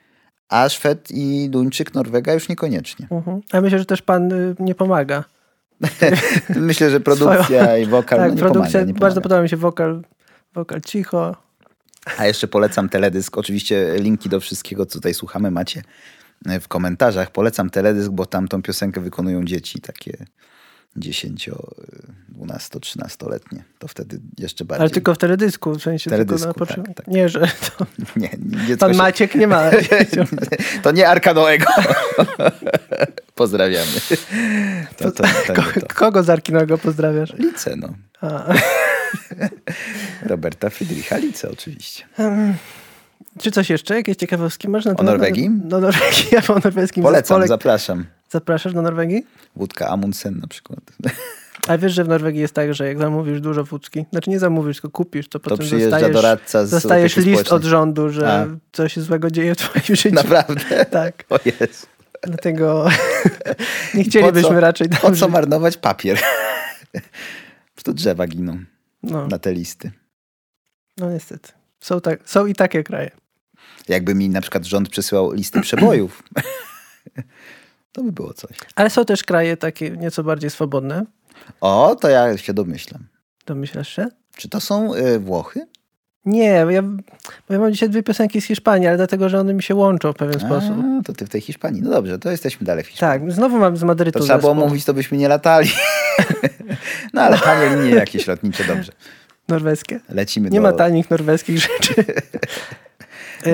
a 0.49 0.69
Szwed 0.69 1.11
i 1.11 1.51
Duńczyk 1.51 1.95
Norwega 1.95 2.33
już 2.33 2.49
niekoniecznie. 2.49 3.07
Mhm. 3.11 3.41
A 3.53 3.61
myślę, 3.61 3.79
że 3.79 3.85
też 3.85 4.03
pan 4.03 4.33
y, 4.33 4.55
nie 4.59 4.75
pomaga. 4.75 5.25
Myślę, 6.57 6.91
że 6.91 7.01
produkcja 7.01 7.79
i 7.79 7.87
wokal 7.87 8.19
tak, 8.19 8.29
no, 8.29 8.35
nie 8.35 8.41
produkcja, 8.41 8.81
pomaga, 8.81 8.93
nie 8.93 8.93
bardzo 8.93 9.15
pomaga. 9.15 9.23
podoba 9.23 9.43
mi 9.43 9.49
się 9.49 9.57
wokal, 9.57 10.03
wokal 10.55 10.81
cicho. 10.81 11.37
A 12.19 12.27
jeszcze 12.27 12.49
polecam 12.49 12.89
teledysk. 12.89 13.39
Oczywiście 13.39 13.95
linki 13.99 14.29
do 14.29 14.41
wszystkiego, 14.41 14.87
co 14.87 14.93
tutaj 14.93 15.15
słuchamy, 15.15 15.51
macie 15.51 15.83
w 16.61 16.69
komentarzach. 16.69 17.31
Polecam 17.31 17.71
teledysk, 17.71 18.11
bo 18.11 18.27
tam 18.27 18.49
tą 18.49 18.63
piosenkę 18.63 19.01
wykonują 19.01 19.45
dzieci 19.45 19.81
takie 19.81 20.27
10, 20.97 21.51
12, 22.29 22.79
13-letnie. 22.79 23.65
To 23.79 23.89
wtedy 23.89 24.21
jeszcze 24.39 24.65
bardziej. 24.65 24.81
Ale 24.83 24.91
tylko 24.91 25.15
w 25.15 25.19
teledysku, 25.19 25.75
w 25.75 25.83
sensie 25.83 26.11
Teledysku, 26.11 26.39
tylko 26.53 26.61
na 26.61 26.67
początku. 26.67 26.95
tak, 26.95 27.07
tak. 27.07 27.15
Nie, 27.15 27.29
że 27.29 27.41
to, 27.41 27.87
Nie, 28.17 28.31
nie, 28.69 28.77
pan 28.77 28.93
się- 28.93 28.99
Maciek 28.99 29.35
nie 29.35 29.47
ma. 29.47 29.71
To 30.83 30.91
nie 30.93 31.09
Arka 31.09 31.35
Noego. 31.35 31.67
Pozdrawiamy. 33.35 33.91
To, 34.97 35.11
to, 35.13 35.23
to. 35.55 35.63
Kogo 35.95 36.23
z 36.23 36.31
Arkinego 36.31 36.79
pozdrawiasz? 36.79 37.33
Lice, 37.39 37.77
no. 37.77 37.95
Roberta 40.27 40.71
Friedricha 40.71 41.17
Lice 41.17 41.51
oczywiście. 41.51 42.05
Czy 43.41 43.51
coś 43.51 43.71
jeszcze? 43.71 43.95
Jakieś 43.95 44.17
ciekawostki 44.17 44.69
masz 44.69 44.85
na 44.85 44.95
temat? 44.95 45.07
Norwegii? 45.13 45.51
No 45.51 45.81
Norwegii, 45.81 46.27
ja 46.33 46.43
po 46.43 46.55
norweskim 46.55 47.03
Polecam, 47.03 47.23
zespole. 47.23 47.47
zapraszam. 47.49 48.05
Zapraszasz 48.33 48.73
do 48.75 48.83
Norwegii? 48.83 49.27
Wódka 49.57 49.89
Amundsen 49.89 50.39
na 50.41 50.47
przykład. 50.47 50.81
A 51.69 51.79
wiesz, 51.79 51.93
że 51.93 52.05
w 52.05 52.09
Norwegii 52.09 52.41
jest 52.41 52.55
tak, 52.55 52.75
że 52.75 52.87
jak 52.87 52.99
zamówisz 52.99 53.41
dużo 53.41 53.65
wódki, 53.65 54.05
znaczy 54.13 54.31
nie 54.31 54.39
zamówisz, 54.39 54.77
tylko 54.81 54.91
kupisz, 54.91 55.29
to, 55.29 55.41
potem 55.41 55.59
przyjeżdża 55.67 55.91
dostajesz, 55.91 56.15
doradca 56.15 56.67
z 56.67 56.71
dostajesz 56.71 57.17
list 57.17 57.29
społecznej. 57.29 57.57
od 57.57 57.65
rządu, 57.65 58.11
że 58.11 58.33
A. 58.33 58.47
coś 58.73 58.97
złego 58.97 59.31
dzieje 59.31 59.55
w 59.55 59.59
twoim 59.59 59.97
życiu. 59.97 60.11
Naprawdę? 60.23 60.85
Tak, 60.91 61.25
O 61.31 61.39
Jezu. 61.45 61.87
dlatego 62.23 62.89
nie 63.95 64.05
chcielibyśmy 64.05 64.49
Po 64.49 64.55
co- 64.55 64.61
raczej 64.61 64.89
Po 64.89 64.97
co 65.11 65.15
żyć. 65.15 65.29
marnować 65.29 65.77
papier? 65.77 66.19
To 67.85 67.93
drzewa 67.93 68.27
giną 68.27 68.59
No, 69.03 69.27
na 69.27 69.39
te 69.39 69.53
listy. 69.53 69.91
no 70.99 71.11
niestety. 71.11 71.53
Są, 71.81 72.01
tak, 72.01 72.21
są 72.25 72.47
i 72.47 72.55
takie 72.55 72.83
kraje. 72.85 73.11
Jakby 73.89 74.15
mi 74.15 74.29
na 74.29 74.41
przykład 74.41 74.65
rząd 74.65 74.89
przesyłał 74.89 75.33
listy 75.33 75.61
przebojów, 75.61 76.23
to 77.93 78.03
by 78.03 78.13
było 78.13 78.35
coś. 78.35 78.51
Ale 78.75 78.91
są 78.91 79.05
też 79.05 79.25
kraje 79.25 79.57
takie 79.57 79.91
nieco 79.91 80.25
bardziej 80.25 80.51
swobodne. 80.51 81.05
O, 81.61 81.97
to 82.01 82.09
ja 82.09 82.39
się 82.39 82.55
domyślam. 82.55 83.05
Domyślasz 83.47 83.89
się? 83.89 84.09
Czy 84.37 84.49
to 84.49 84.61
są 84.61 84.95
y, 84.95 85.19
Włochy? 85.19 85.67
Nie, 86.25 86.65
bo 86.65 86.71
ja, 86.71 86.83
bo 87.49 87.55
ja 87.55 87.59
mam 87.59 87.73
dzisiaj 87.73 87.91
dwie 87.91 88.03
piosenki 88.03 88.41
z 88.41 88.45
Hiszpanii, 88.45 88.87
ale 88.89 88.97
dlatego, 88.97 89.29
że 89.29 89.41
one 89.41 89.55
mi 89.55 89.63
się 89.63 89.75
łączą 89.75 90.13
w 90.13 90.17
pewien 90.17 90.41
sposób. 90.41 90.77
A, 91.01 91.03
to 91.05 91.13
ty 91.13 91.27
w 91.27 91.29
tej 91.29 91.41
Hiszpanii. 91.41 91.83
No 91.83 91.91
dobrze, 91.91 92.19
to 92.19 92.31
jesteśmy 92.31 92.67
dalej 92.67 92.85
w 92.85 92.87
Hiszpanii. 92.87 93.21
Tak, 93.27 93.33
znowu 93.33 93.59
mam 93.59 93.77
z 93.77 93.83
Madrytu 93.83 94.19
To 94.19 94.25
trzeba 94.25 94.39
było 94.39 94.55
mówić, 94.55 94.85
to 94.85 94.95
byśmy 94.95 95.19
nie 95.19 95.29
latali. 95.29 95.69
No 97.15 97.23
ale 97.23 97.39
tanie 97.39 97.77
linie 97.77 97.95
jakieś 97.95 98.27
lotnicze, 98.27 98.65
dobrze. 98.65 98.93
norweskie. 99.49 100.01
Lecimy 100.09 100.51
Nie 100.51 100.59
do... 100.59 100.63
ma 100.63 100.73
tanich 100.73 101.11
norweskich 101.11 101.59
rzeczy. 101.59 102.05
E, 103.47 103.51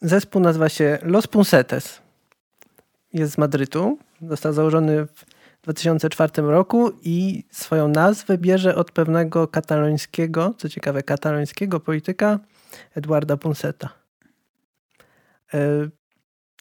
Zespół 0.08 0.42
nazywa 0.42 0.68
się 0.68 0.98
Los 1.02 1.26
Punsetes. 1.26 2.03
Jest 3.14 3.32
z 3.32 3.38
Madrytu. 3.38 3.98
Został 4.28 4.52
założony 4.52 5.06
w 5.06 5.24
2004 5.62 6.32
roku 6.42 6.92
i 7.02 7.44
swoją 7.50 7.88
nazwę 7.88 8.38
bierze 8.38 8.74
od 8.74 8.90
pewnego 8.90 9.48
katalońskiego, 9.48 10.54
co 10.58 10.68
ciekawe, 10.68 11.02
katalońskiego 11.02 11.80
polityka 11.80 12.38
Eduarda 12.94 13.36
Punseta. 13.36 13.88
E, 15.54 15.58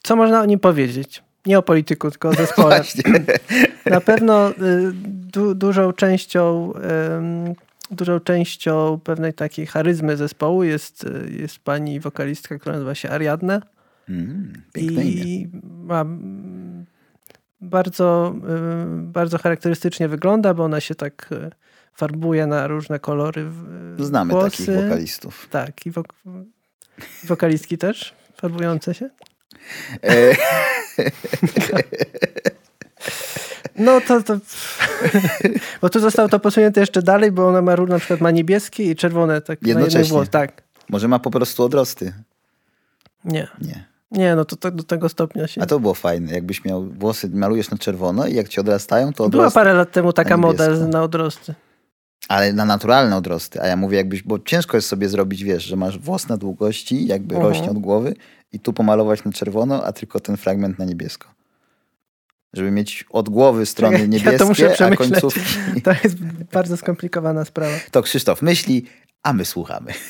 Co 0.04 0.16
można 0.16 0.42
o 0.42 0.46
nim 0.46 0.60
powiedzieć? 0.60 1.24
Nie 1.46 1.58
o 1.60 1.62
polityku, 1.62 2.12
tylko 2.12 2.30
o 2.30 2.34
zespole. 2.34 2.76
Właśnie. 2.76 3.04
Na 3.86 4.02
pewno 4.02 4.50
y, 4.50 4.54
du, 5.34 5.56
dużą 5.56 5.94
częścią 5.94 6.74
dużą 7.92 8.20
częścią 8.20 9.00
pewnej 9.04 9.34
takiej 9.34 9.66
charyzmy 9.66 10.18
zespołu 10.18 10.63
jest, 10.63 11.04
y, 11.04 11.32
jest 11.39 11.60
pani 11.60 12.00
wokalistka, 12.00 12.60
która 12.60 12.74
nazywa 12.74 12.96
się 12.96 13.10
Ariadna 13.10 13.62
Mm, 14.10 14.54
piękne 14.74 15.04
imię. 15.04 15.24
i 15.24 15.50
ma 15.63 16.02
mm, 16.02 16.86
bardzo, 17.62 18.36
y, 19.00 19.02
bardzo 19.04 19.38
charakterystycznie 19.38 20.08
wygląda, 20.08 20.54
bo 20.54 20.63
ona 20.63 20.80
się 20.80 20.96
tak 20.96 21.30
y, 21.32 21.52
farbuje 21.94 22.48
na 22.48 22.68
różne 22.68 23.00
kolory 23.00 23.46
w- 23.50 24.00
y, 24.02 24.06
Znamy 24.06 24.34
włosy. 24.34 24.66
takich 24.66 24.84
wokalistów. 24.84 25.48
Tak, 25.52 25.86
i 25.86 25.92
wok- 25.92 26.13
wokalistki 27.24 27.78
też 27.78 28.13
farbujące 28.38 28.94
się. 28.94 29.10
E, 30.04 30.36
No 33.76 34.02
to, 34.02 34.24
to 34.24 34.38
bo 35.82 35.89
tu 35.89 36.00
zostało 36.00 36.30
to 36.30 36.39
posunięte 36.39 36.80
jeszcze 36.80 37.02
dalej, 37.02 37.32
bo 37.32 37.48
ona 37.48 37.62
ma 37.62 37.76
na 37.76 37.98
przykład 38.00 38.22
ma 38.22 38.32
niebieskie 38.32 38.84
i 38.92 38.96
czerwone 38.96 39.42
tak 39.42 39.62
na 39.62 39.68
jednym 39.68 39.86
Jednocześnie. 39.86 40.13
włos. 40.13 40.30
Tak. 40.30 40.63
może 40.89 41.08
ma 41.08 41.20
po 41.20 41.32
prostu 41.32 41.63
odrosty. 41.63 42.13
Nie. 43.26 43.48
Nie. 43.62 43.86
Nie, 44.13 44.36
no 44.36 44.45
to, 44.45 44.56
to 44.56 44.71
do 44.71 44.84
tego 44.84 45.10
stopnia 45.10 45.47
się. 45.47 45.62
A 45.62 45.65
to 45.65 45.80
było 45.80 45.93
fajne. 45.93 46.32
Jakbyś 46.32 46.65
miał 46.65 46.86
włosy, 46.86 47.30
malujesz 47.34 47.71
na 47.71 47.78
czerwono 47.78 48.28
i 48.28 48.34
jak 48.36 48.49
ci 48.49 48.60
odrastają, 48.60 49.13
to 49.13 49.15
Była 49.15 49.28
odrosty. 49.28 49.56
parę 49.56 49.73
lat 49.73 49.91
temu 49.91 50.13
taka 50.13 50.30
na 50.30 50.38
moda 50.38 50.69
na 50.69 51.04
odrosty. 51.04 51.54
Ale 52.30 52.54
na 52.54 52.65
naturalne 52.65 53.15
odrosty. 53.15 53.62
A 53.62 53.67
ja 53.67 53.76
mówię 53.76 53.97
jakbyś, 53.97 54.23
bo 54.23 54.39
ciężko 54.39 54.78
jest 54.78 54.88
sobie 54.88 55.10
zrobić, 55.10 55.43
wiesz, 55.43 55.63
że 55.63 55.76
masz 55.76 55.99
włos 55.99 56.28
na 56.28 56.38
długości, 56.38 57.08
jakby 57.08 57.36
Mhm. 57.36 57.54
rośnie 57.54 57.71
od 57.71 57.78
głowy 57.80 58.15
i 58.52 58.60
tu 58.60 58.73
pomalować 58.73 59.23
na 59.23 59.32
czerwono, 59.32 59.84
a 59.86 59.91
tylko 59.91 60.19
ten 60.19 60.38
fragment 60.38 60.80
na 60.80 60.86
niebiesko. 60.86 61.28
żeby 62.54 62.71
mieć 62.71 63.06
od 63.10 63.30
głowy 63.30 63.65
strony 63.65 63.93
Czekaj, 63.95 64.10
niebieskie, 64.10 64.32
ja 64.34 64.39
to 64.39 64.45
muszę 64.45 64.69
a 64.71 64.73
przemyśleć. 64.73 65.10
końcówki... 65.12 65.41
To 65.84 65.91
jest 66.04 66.15
bardzo 66.54 66.78
skomplikowana 66.78 67.45
sprawa. 67.45 67.76
To 67.91 68.02
Krzysztof 68.02 68.41
myśli, 68.41 68.86
a 69.23 69.34
my 69.34 69.45
słuchamy. 69.45 69.91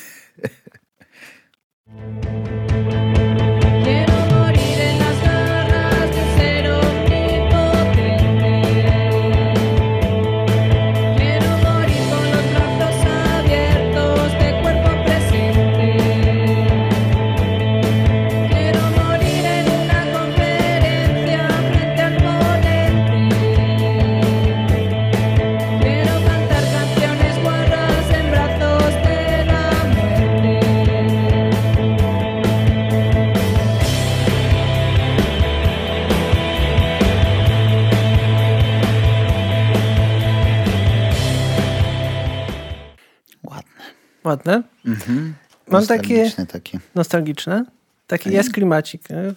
Ładne. 44.34 44.62
Mhm. 44.86 45.34
Mam 45.68 45.86
takie 45.86 46.14
Nostalgiczne 46.14 46.46
takie. 46.46 46.78
nostalgiczne. 46.94 47.64
Taki 48.06 48.32
jest 48.32 48.52
klimacik. 48.52 49.02
nie? 49.10 49.34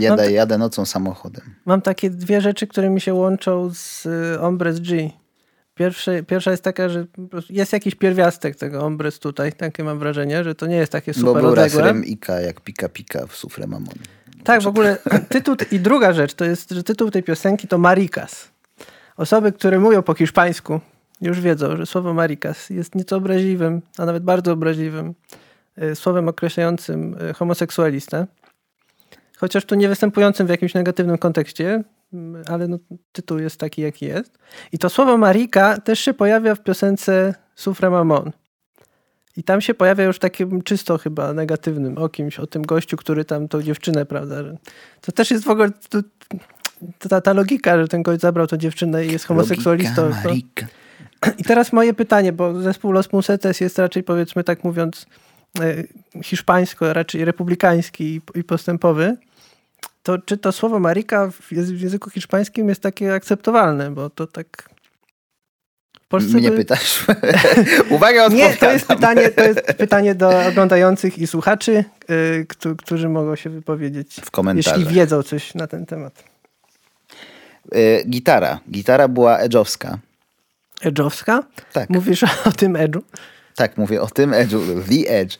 Jadę, 0.00 0.32
jadę 0.32 0.58
nocą 0.58 0.86
samochodem. 0.86 1.54
Mam 1.64 1.82
takie 1.82 2.10
dwie 2.10 2.40
rzeczy, 2.40 2.66
które 2.66 2.90
mi 2.90 3.00
się 3.00 3.14
łączą 3.14 3.70
z 3.74 4.06
y, 4.06 4.40
Ombres 4.40 4.80
G. 4.80 5.10
Pierwsze, 5.74 6.22
pierwsza 6.22 6.50
jest 6.50 6.62
taka, 6.62 6.88
że 6.88 7.06
jest 7.50 7.72
jakiś 7.72 7.94
pierwiastek 7.94 8.56
tego 8.56 8.86
Ombres 8.86 9.18
tutaj. 9.18 9.52
Takie 9.52 9.84
mam 9.84 9.98
wrażenie, 9.98 10.44
że 10.44 10.54
to 10.54 10.66
nie 10.66 10.76
jest 10.76 10.92
takie 10.92 11.12
Bo 11.12 11.20
super 11.20 11.42
był 11.42 11.54
raz 11.54 11.74
odległe. 11.74 12.06
Ika 12.06 12.40
jak 12.40 12.60
Pika 12.60 12.88
Pika 12.88 13.26
w 13.26 13.36
Sufre 13.36 13.66
Mamon. 13.66 13.94
Tak, 14.44 14.62
w 14.62 14.66
ogóle 14.66 14.98
tytuł 15.28 15.56
i 15.70 15.80
druga 15.80 16.12
rzecz 16.12 16.34
to 16.34 16.44
jest, 16.44 16.70
że 16.70 16.82
tytuł 16.82 17.10
tej 17.10 17.22
piosenki 17.22 17.68
to 17.68 17.78
Maricas. 17.78 18.48
Osoby, 19.16 19.52
które 19.52 19.78
mówią 19.78 20.02
po 20.02 20.14
hiszpańsku, 20.14 20.80
już 21.20 21.40
wiedzą, 21.40 21.76
że 21.76 21.86
słowo 21.86 22.14
Maricas 22.14 22.70
jest 22.70 22.94
nieco 22.94 23.16
obraźliwym, 23.16 23.82
a 23.98 24.04
nawet 24.04 24.22
bardzo 24.22 24.52
obraźliwym 24.52 25.14
y, 25.82 25.94
słowem 25.94 26.28
określającym 26.28 27.16
y, 27.30 27.34
homoseksualistę. 27.34 28.26
Chociaż 29.36 29.64
tu 29.64 29.74
nie 29.74 29.88
występującym 29.88 30.46
w 30.46 30.50
jakimś 30.50 30.74
negatywnym 30.74 31.18
kontekście, 31.18 31.84
mm, 32.12 32.42
ale 32.48 32.68
no, 32.68 32.78
tytuł 33.12 33.38
jest 33.38 33.60
taki, 33.60 33.82
jaki 33.82 34.06
jest. 34.06 34.38
I 34.72 34.78
to 34.78 34.90
słowo 34.90 35.18
Marika 35.18 35.78
też 35.80 36.00
się 36.00 36.14
pojawia 36.14 36.54
w 36.54 36.62
piosence 36.62 37.34
Sufre 37.54 37.90
Mamon. 37.90 38.32
I 39.36 39.42
tam 39.42 39.60
się 39.60 39.74
pojawia 39.74 40.04
już 40.04 40.18
takim 40.18 40.62
czysto 40.62 40.98
chyba 40.98 41.32
negatywnym 41.32 41.98
o 41.98 42.08
kimś, 42.08 42.38
o 42.38 42.46
tym 42.46 42.62
gościu, 42.62 42.96
który 42.96 43.24
tam 43.24 43.48
tą 43.48 43.62
dziewczynę, 43.62 44.06
prawda? 44.06 44.36
To 45.00 45.12
też 45.12 45.30
jest 45.30 45.44
w 45.44 45.50
ogóle 45.50 45.70
to, 45.88 45.98
ta, 47.08 47.20
ta 47.20 47.32
logika, 47.32 47.78
że 47.78 47.88
ten 47.88 48.02
gość 48.02 48.20
zabrał 48.20 48.46
tą 48.46 48.56
dziewczynę 48.56 49.06
i 49.06 49.12
jest 49.12 49.24
homoseksualistą. 49.24 50.02
Logika, 50.02 50.22
To, 50.22 50.28
Marika. 50.28 50.66
I 51.38 51.44
teraz 51.44 51.72
moje 51.72 51.94
pytanie, 51.94 52.32
bo 52.32 52.62
zespół 52.62 52.92
Los 52.92 53.12
Musetes 53.12 53.60
jest 53.60 53.78
raczej 53.78 54.02
powiedzmy 54.02 54.44
tak 54.44 54.64
mówiąc 54.64 55.06
e, 55.60 55.74
hiszpańsko, 56.22 56.92
raczej 56.92 57.24
republikański 57.24 58.20
i, 58.34 58.44
postępowy. 58.44 59.16
To 60.02 60.18
czy 60.18 60.36
to 60.38 60.52
słowo 60.52 60.78
Marika 60.80 61.30
w, 61.30 61.52
języ- 61.52 61.74
w 61.76 61.80
języku 61.80 62.10
hiszpańskim 62.10 62.68
jest 62.68 62.80
takie 62.80 63.14
akceptowalne? 63.14 63.90
Bo 63.90 64.10
to 64.10 64.26
tak... 64.26 64.68
Polsce 66.08 66.36
Mnie 66.36 66.50
by- 66.50 66.56
pytasz? 66.56 67.06
Uwaga, 67.90 68.28
nie, 68.28 68.42
to 68.42 68.48
odpowiadam. 68.48 68.72
jest, 68.72 68.86
pytanie, 68.86 69.28
to 69.28 69.44
jest 69.44 69.60
pytanie 69.62 70.14
do 70.14 70.46
oglądających 70.46 71.18
i 71.18 71.26
słuchaczy, 71.26 71.84
któ- 72.48 72.76
którzy 72.76 73.08
mogą 73.08 73.36
się 73.36 73.50
wypowiedzieć, 73.50 74.16
W 74.24 74.30
komentarzach. 74.30 74.78
jeśli 74.78 74.94
wiedzą 74.94 75.22
coś 75.22 75.54
na 75.54 75.66
ten 75.66 75.86
temat. 75.86 76.24
Y, 77.74 78.04
Gitara. 78.08 78.60
Gitara 78.70 79.08
była 79.08 79.38
edge'owska. 79.44 79.96
Edge'owska? 80.82 81.42
Tak. 81.72 81.90
Mówisz 81.90 82.24
o 82.48 82.52
tym 82.52 82.72
Edge'u? 82.72 83.00
Tak, 83.58 83.76
mówię 83.76 84.02
o 84.02 84.06
tym 84.06 84.30
edge'u, 84.30 84.60
The 84.88 85.10
Edge. 85.10 85.38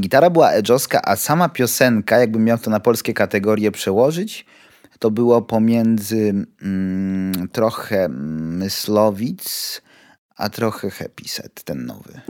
Gitara 0.00 0.30
była 0.30 0.52
edge'owska, 0.52 1.00
a 1.02 1.16
sama 1.16 1.48
piosenka, 1.48 2.18
jakbym 2.18 2.44
miał 2.44 2.58
to 2.58 2.70
na 2.70 2.80
polskie 2.80 3.14
kategorie 3.14 3.70
przełożyć, 3.70 4.46
to 4.98 5.10
było 5.10 5.42
pomiędzy 5.42 6.34
mm, 6.62 7.48
trochę 7.52 8.08
Myslowic, 8.08 9.82
a 10.36 10.48
trochę 10.48 10.90
Happy 10.90 11.28
Set, 11.28 11.62
ten 11.64 11.86
nowy. 11.86 12.20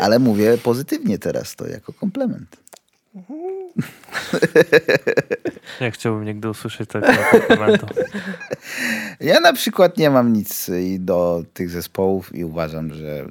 Ale 0.00 0.18
mówię 0.18 0.58
pozytywnie 0.58 1.18
teraz 1.18 1.56
to 1.56 1.68
jako 1.68 1.92
komplement. 1.92 2.56
Nie 5.80 5.90
chciałbym 5.90 6.24
nigdy 6.24 6.50
usłyszeć 6.50 6.90
takiego 6.90 7.22
komplementu. 7.30 7.86
Ja 9.20 9.40
na 9.40 9.52
przykład 9.52 9.96
nie 9.96 10.10
mam 10.10 10.32
nic 10.32 10.70
do 10.98 11.44
tych 11.54 11.70
zespołów 11.70 12.34
i 12.34 12.44
uważam, 12.44 12.94
że 12.94 13.26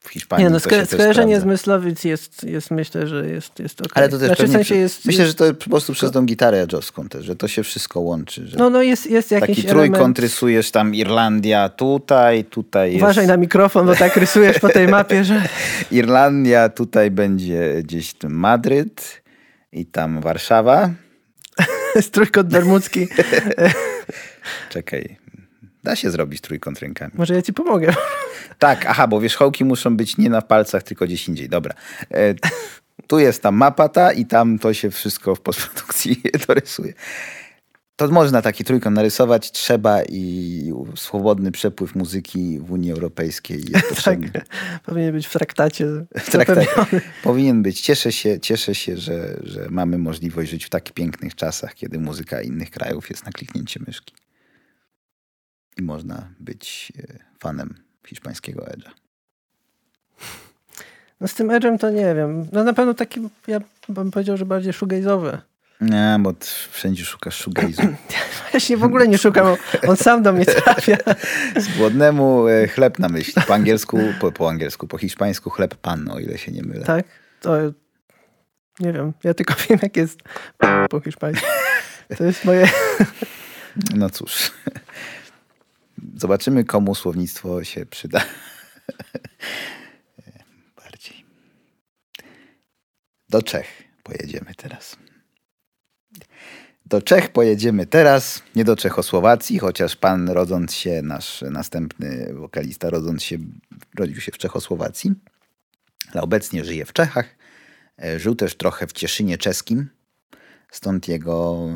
w 0.00 0.08
Hiszpanii 0.08 0.44
Nie, 0.44 0.50
no 0.50 0.58
sko- 0.58 0.70
też 0.70 0.88
skojarzenie 0.88 1.40
z. 1.40 1.44
Myslowic 1.44 2.04
jest, 2.04 2.44
jest 2.44 2.70
myślę, 2.70 3.06
że 3.06 3.28
jest, 3.28 3.58
jest 3.58 3.80
okej. 3.80 3.92
Ale 3.94 4.08
to 4.08 4.18
też 4.18 4.26
znaczy, 4.26 4.46
w 4.46 4.50
sensie 4.50 4.74
jest, 4.74 5.04
myślę, 5.04 5.26
że 5.26 5.34
to 5.34 5.54
po 5.54 5.70
prostu 5.70 5.92
przez 5.92 6.10
tą 6.10 6.26
gitarę 6.26 6.66
edge'owską 6.66 7.08
też, 7.08 7.24
że 7.24 7.36
to 7.36 7.48
się 7.48 7.62
wszystko 7.62 8.00
łączy. 8.00 8.48
Że 8.48 8.56
no, 8.56 8.70
no 8.70 8.82
jest, 8.82 9.10
jest 9.10 9.30
jakiś 9.30 9.56
taki 9.56 9.68
element... 9.68 9.92
trójkąt 9.92 10.18
rysujesz 10.18 10.70
tam 10.70 10.94
Irlandia 10.94 11.68
tutaj, 11.68 12.44
tutaj 12.44 12.92
jest 12.92 13.02
Uważaj 13.02 13.26
na 13.26 13.36
mikrofon, 13.36 13.86
bo 13.86 13.94
tak 13.94 14.16
rysujesz 14.16 14.58
po 14.58 14.68
tej 14.68 14.88
mapie, 14.88 15.24
że... 15.24 15.42
Irlandia, 15.90 16.68
tutaj 16.68 17.10
będzie 17.10 17.82
gdzieś 17.82 18.14
Madryt 18.28 19.19
i 19.72 19.86
tam 19.86 20.20
Warszawa. 20.20 20.90
trójkąt 22.12 22.48
bermudzki. 22.48 23.08
Czekaj, 24.70 25.16
da 25.84 25.96
się 25.96 26.10
zrobić 26.10 26.40
trójkąt 26.40 26.80
rękami. 26.80 27.12
Może 27.14 27.34
ja 27.34 27.42
ci 27.42 27.52
pomogę. 27.52 27.94
Tak, 28.58 28.86
aha, 28.86 29.06
bo 29.06 29.20
wierzchołki 29.20 29.64
muszą 29.64 29.96
być 29.96 30.16
nie 30.16 30.30
na 30.30 30.42
palcach, 30.42 30.82
tylko 30.82 31.04
gdzieś 31.04 31.28
indziej. 31.28 31.48
Dobra. 31.48 31.74
E, 32.10 32.34
tu 33.06 33.18
jest 33.18 33.42
ta 33.42 33.50
mapa 33.50 33.88
ta 33.88 34.12
i 34.12 34.26
tam 34.26 34.58
to 34.58 34.74
się 34.74 34.90
wszystko 34.90 35.34
w 35.34 35.40
postprodukcji 35.40 36.22
dorysuje. 36.46 36.92
To 38.00 38.08
można 38.08 38.42
taki 38.42 38.64
trójkąt 38.64 38.96
narysować, 38.96 39.52
trzeba 39.52 40.02
i 40.02 40.72
swobodny 40.96 41.52
przepływ 41.52 41.94
muzyki 41.94 42.58
w 42.58 42.72
Unii 42.72 42.92
Europejskiej 42.92 43.56
jest 43.58 43.72
tak, 43.82 43.88
potrzebny. 43.88 44.30
powinien 44.86 45.12
być 45.12 45.26
w 45.26 45.32
traktacie. 45.32 45.86
W 46.26 46.30
traktacie. 46.30 47.00
Powinien 47.22 47.62
być. 47.62 47.80
Cieszę 47.80 48.12
się, 48.12 48.40
cieszę 48.40 48.74
się 48.74 48.96
że, 48.96 49.40
że 49.42 49.66
mamy 49.70 49.98
możliwość 49.98 50.50
żyć 50.50 50.64
w 50.64 50.70
tak 50.70 50.92
pięknych 50.92 51.34
czasach, 51.34 51.74
kiedy 51.74 51.98
muzyka 51.98 52.42
innych 52.42 52.70
krajów 52.70 53.10
jest 53.10 53.26
na 53.26 53.32
kliknięcie 53.32 53.80
myszki. 53.86 54.14
I 55.78 55.82
można 55.82 56.28
być 56.38 56.92
e, 56.98 57.18
fanem 57.38 57.74
hiszpańskiego 58.06 58.62
edge'a. 58.62 58.90
No 61.20 61.28
z 61.28 61.34
tym 61.34 61.48
Edge'em 61.48 61.78
to 61.78 61.90
nie 61.90 62.14
wiem. 62.14 62.46
No 62.52 62.64
na 62.64 62.72
pewno 62.72 62.94
taki, 62.94 63.20
ja 63.46 63.60
bym 63.88 64.10
powiedział, 64.10 64.36
że 64.36 64.46
bardziej 64.46 64.72
shoegaze'owy. 64.72 65.49
Nie, 65.80 66.16
bo 66.20 66.34
wszędzie 66.70 67.04
szukasz 67.04 67.46
shoegaze'u. 67.46 67.94
Właśnie 68.50 68.76
w 68.76 68.84
ogóle 68.84 69.08
nie 69.08 69.18
szukam, 69.18 69.56
on 69.88 69.96
sam 69.96 70.22
do 70.22 70.32
mnie 70.32 70.44
trafia. 70.44 70.96
Z 71.60 71.76
głodnemu 71.76 72.48
e, 72.48 72.68
chleb 72.68 72.98
na 72.98 73.08
myśli. 73.08 73.42
Po 73.46 73.54
angielsku, 73.54 73.98
po, 74.20 74.32
po 74.32 74.50
angielsku, 74.50 74.86
po 74.86 74.98
hiszpańsku 74.98 75.50
chleb 75.50 75.74
pan, 75.74 76.10
o 76.10 76.18
ile 76.18 76.38
się 76.38 76.52
nie 76.52 76.62
mylę. 76.62 76.84
Tak? 76.84 77.04
To 77.40 77.56
nie 78.80 78.92
wiem. 78.92 79.12
Ja 79.24 79.34
tylko 79.34 79.54
wiem, 79.68 79.78
jak 79.82 79.96
jest 79.96 80.18
po 80.90 81.00
hiszpańsku. 81.00 81.46
To 82.18 82.24
jest 82.24 82.44
moje... 82.44 82.68
No 83.94 84.10
cóż. 84.10 84.52
Zobaczymy, 86.16 86.64
komu 86.64 86.94
słownictwo 86.94 87.64
się 87.64 87.86
przyda. 87.86 88.20
Bardziej. 90.84 91.24
Do 93.28 93.42
Czech 93.42 93.66
pojedziemy 94.02 94.54
teraz. 94.56 94.96
Do 96.90 97.02
Czech 97.02 97.32
pojedziemy 97.32 97.86
teraz, 97.86 98.42
nie 98.56 98.64
do 98.64 98.76
Czechosłowacji, 98.76 99.58
chociaż 99.58 99.96
pan 99.96 100.28
rodząc 100.28 100.74
się, 100.74 101.02
nasz 101.02 101.44
następny 101.50 102.34
wokalista 102.34 102.90
rodząc 102.90 103.22
się, 103.22 103.38
rodził 103.98 104.20
się 104.20 104.32
w 104.32 104.38
Czechosłowacji, 104.38 105.12
ale 106.12 106.22
obecnie 106.22 106.64
żyje 106.64 106.84
w 106.84 106.92
Czechach. 106.92 107.36
E, 108.02 108.18
Żył 108.18 108.34
też 108.34 108.54
trochę 108.56 108.86
w 108.86 108.92
Cieszynie 108.92 109.38
czeskim, 109.38 109.88
stąd 110.70 111.08
jego, 111.08 111.68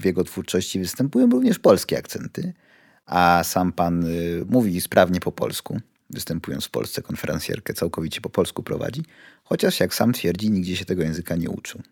w 0.00 0.04
jego 0.04 0.24
twórczości 0.24 0.78
występują 0.78 1.30
również 1.30 1.58
polskie 1.58 1.98
akcenty, 1.98 2.52
a 3.06 3.42
sam 3.44 3.72
pan 3.72 4.04
y, 4.04 4.44
mówi 4.48 4.80
sprawnie 4.80 5.20
po 5.20 5.32
polsku, 5.32 5.80
występując 6.10 6.64
w 6.64 6.70
Polsce 6.70 7.02
konferencjerkę 7.02 7.74
całkowicie 7.74 8.20
po 8.20 8.30
polsku 8.30 8.62
prowadzi, 8.62 9.02
chociaż 9.44 9.80
jak 9.80 9.94
sam 9.94 10.12
twierdzi, 10.12 10.50
nigdzie 10.50 10.76
się 10.76 10.84
tego 10.84 11.02
języka 11.02 11.36
nie 11.36 11.50
uczył. 11.50 11.82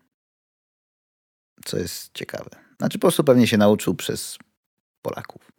Co 1.65 1.77
jest 1.77 2.09
ciekawe. 2.13 2.49
Znaczy 2.77 2.99
po 2.99 3.01
prostu 3.01 3.23
pewnie 3.23 3.47
się 3.47 3.57
nauczył 3.57 3.95
przez 3.95 4.37
Polaków. 5.01 5.51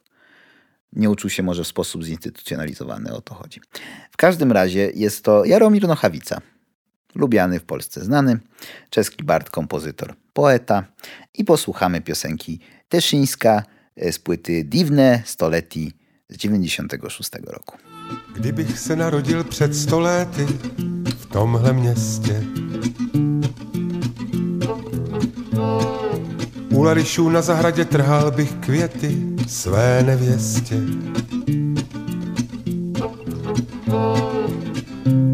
Nie 0.93 1.09
uczył 1.09 1.29
się 1.29 1.43
może 1.43 1.63
w 1.63 1.67
sposób 1.67 2.03
zinstytucjonalizowany, 2.03 3.13
o 3.13 3.21
to 3.21 3.35
chodzi. 3.35 3.61
W 4.11 4.17
każdym 4.17 4.51
razie 4.51 4.91
jest 4.95 5.23
to 5.23 5.45
Jaromir 5.45 5.87
Nochawica, 5.87 6.41
lubiany 7.15 7.59
w 7.59 7.63
Polsce 7.63 8.01
znany, 8.01 8.39
czeski 8.89 9.23
bard, 9.23 9.49
kompozytor, 9.49 10.15
poeta 10.33 10.85
i 11.33 11.45
posłuchamy 11.45 12.01
piosenki 12.01 12.59
Teszyńska 12.89 13.63
e, 13.95 14.11
z 14.11 14.19
płyty 14.19 14.63
Divne 14.63 15.21
Stoleti 15.25 15.93
z 16.29 16.37
96 16.37 17.31
roku. 17.47 17.77
Kdybych 18.35 18.79
se 18.79 18.95
narodil 18.95 19.43
před 19.43 19.75
sto 19.75 19.99
lety 19.99 20.45
v 21.19 21.25
tomhle 21.25 21.73
městě. 21.73 22.41
U 26.75 26.83
Larišů 26.83 27.29
na 27.29 27.41
zahradě 27.41 27.85
trhal 27.85 28.31
bych 28.31 28.53
květy 28.53 29.17
své 29.47 30.03
nevěstě. 30.03 30.75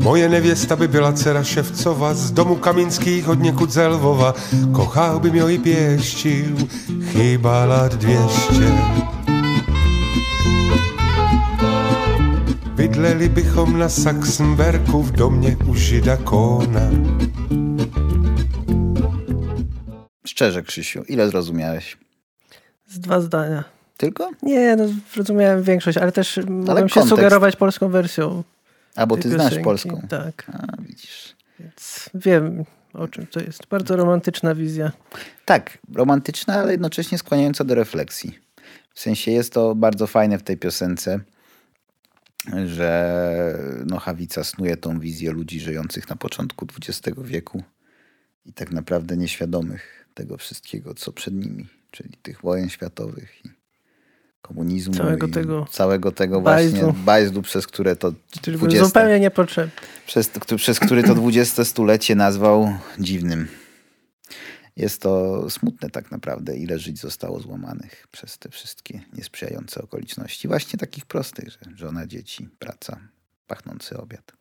Moje 0.04 0.30
nevěsta 0.30 0.75
by 0.75 0.88
byla 0.88 1.13
dcera 1.13 1.43
Ševcova 1.43 2.13
z 2.13 2.32
domu 2.32 2.56
Kamínských 2.56 3.27
od 3.27 3.39
někud 3.39 3.71
ze 3.71 3.88
Lvova. 3.88 4.36
Kochal 4.71 5.19
by 5.19 5.32
mě 5.32 5.41
i 5.41 5.58
pěščiv, 5.58 6.45
chýbala 7.04 7.88
dvěště. 7.88 8.73
Bydleli 12.75 13.30
bychom 13.30 13.80
na 13.80 13.89
Saxenberku 13.89 15.04
v 15.04 15.12
domě 15.12 15.58
u 15.65 15.75
Žida 15.75 16.17
Kona. 16.17 16.89
Szczerze, 20.41 20.63
Krzysiu, 20.63 21.04
ile 21.04 21.30
zrozumiałeś? 21.30 21.97
Z 22.88 22.99
dwa 22.99 23.21
zdania. 23.21 23.63
Tylko? 23.97 24.32
Nie, 24.43 24.75
no 24.75 24.86
zrozumiałem 25.13 25.63
większość, 25.63 25.97
ale 25.97 26.12
też 26.12 26.39
mogłem 26.49 26.89
się 26.89 26.93
kontekst. 26.93 27.10
sugerować 27.10 27.56
polską 27.56 27.89
wersją. 27.89 28.43
A 28.95 29.06
bo 29.06 29.17
ty 29.17 29.30
znasz 29.30 29.43
piosenki. 29.43 29.63
polską. 29.63 30.01
Tak, 30.10 30.45
A, 30.54 30.82
widzisz. 30.82 31.36
więc 31.60 32.10
wiem 32.13 32.63
o 32.93 33.08
czym 33.08 33.27
to 33.27 33.39
jest. 33.39 33.67
Bardzo 33.67 33.95
romantyczna 33.95 34.56
wizja. 34.56 34.91
Tak, 35.45 35.77
romantyczna, 35.93 36.54
ale 36.54 36.71
jednocześnie 36.71 37.17
skłaniająca 37.17 37.63
do 37.63 37.75
refleksji. 37.75 38.39
W 38.93 38.99
sensie 38.99 39.32
jest 39.32 39.54
to 39.54 39.75
bardzo 39.75 40.08
fajne 40.08 40.38
w 40.38 40.43
tej 40.43 40.58
piosence, 40.58 41.19
że 42.65 43.58
Nochawica 43.86 44.43
snuje 44.43 44.77
tą 44.77 44.99
wizję 44.99 45.32
ludzi 45.32 45.60
żyjących 45.60 46.10
na 46.10 46.15
początku 46.15 46.67
XX 46.88 47.17
wieku 47.23 47.63
i 48.45 48.54
tak 48.54 48.71
naprawdę 48.71 49.17
nieświadomych 49.17 50.01
tego 50.13 50.38
wszystkiego, 50.38 50.93
co 50.93 51.12
przed 51.12 51.34
nimi, 51.34 51.67
czyli 51.91 52.17
tych 52.21 52.41
wojen 52.41 52.69
światowych 52.69 53.45
i 53.45 53.50
komunizmu 54.41 54.93
Całego 54.93 55.28
i 55.28 55.32
tego 55.32 55.65
całego 55.71 56.12
tego 56.12 56.41
właśnie 56.41 56.93
bajzdu, 57.06 57.41
przez 57.41 57.67
które 57.67 57.95
to 57.95 58.13
Który 58.41 58.58
był 58.58 58.67
20 58.67 58.86
zupełnie 58.86 59.19
niepotrzebny. 59.19 59.71
przez, 60.08 60.30
przez 60.56 60.80
który 60.80 61.04
to 61.04 61.15
20 61.15 61.65
stulecie 61.65 62.15
nazwał 62.15 62.74
dziwnym. 63.00 63.47
Jest 64.76 65.02
to 65.02 65.45
smutne 65.50 65.89
tak 65.89 66.12
naprawdę, 66.12 66.58
ile 66.58 66.80
żyć 66.80 67.00
zostało 67.00 67.39
złamanych 67.39 68.08
przez 68.12 68.38
te 68.38 68.50
wszystkie 68.50 69.02
niesprzyjające 69.13 69.82
okoliczności. 69.82 70.47
Właśnie 70.47 70.80
takich 70.80 71.06
prostych, 71.06 71.50
że 71.50 71.60
żona, 71.76 72.08
dzieci, 72.08 72.50
praca, 72.60 73.00
pachnący 73.47 73.97
obiad. 73.97 74.40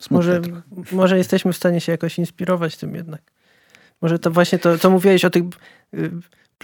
Smutne 0.00 0.16
Może, 0.16 0.40
trochę. 0.40 0.62
może 0.96 1.18
jesteśmy 1.18 1.52
w 1.52 1.56
stanie 1.56 1.80
się 1.80 1.92
jakoś 1.92 2.18
inspirować 2.18 2.76
tym 2.76 2.94
jednak. 2.94 3.22
Może 4.02 4.18
to 4.18 4.30
właśnie 4.30 4.58
to, 4.58 4.78
co 4.78 4.90
mówiłeś 4.90 5.24
o 5.24 5.30
tym 5.30 5.50
y, 5.94 6.10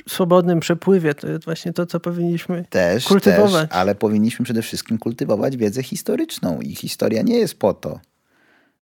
swobodnym 0.09 0.61
przepływie, 0.61 1.15
to 1.15 1.29
jest 1.29 1.45
właśnie 1.45 1.73
to, 1.73 1.87
co 1.87 2.01
powinniśmy 2.01 2.65
Też, 2.71 3.05
kultywować. 3.05 3.69
też, 3.69 3.79
ale 3.79 3.95
powinniśmy 3.95 4.45
przede 4.45 4.63
wszystkim 4.63 4.99
kultywować 4.99 5.57
wiedzę 5.57 5.83
historyczną. 5.83 6.61
I 6.61 6.75
historia 6.75 7.23
nie 7.23 7.39
jest 7.39 7.59
po 7.59 7.75
to, 7.75 8.01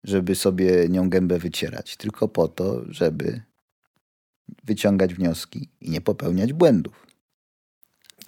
żeby 0.05 0.35
sobie 0.35 0.89
nią 0.89 1.09
gębę 1.11 1.39
wycierać, 1.39 1.97
tylko 1.97 2.29
po 2.29 2.49
to, 2.49 2.83
żeby 2.89 3.41
wyciągać 4.65 5.15
wnioski 5.15 5.69
i 5.81 5.91
nie 5.91 6.01
popełniać 6.01 6.53
błędów. 6.53 7.07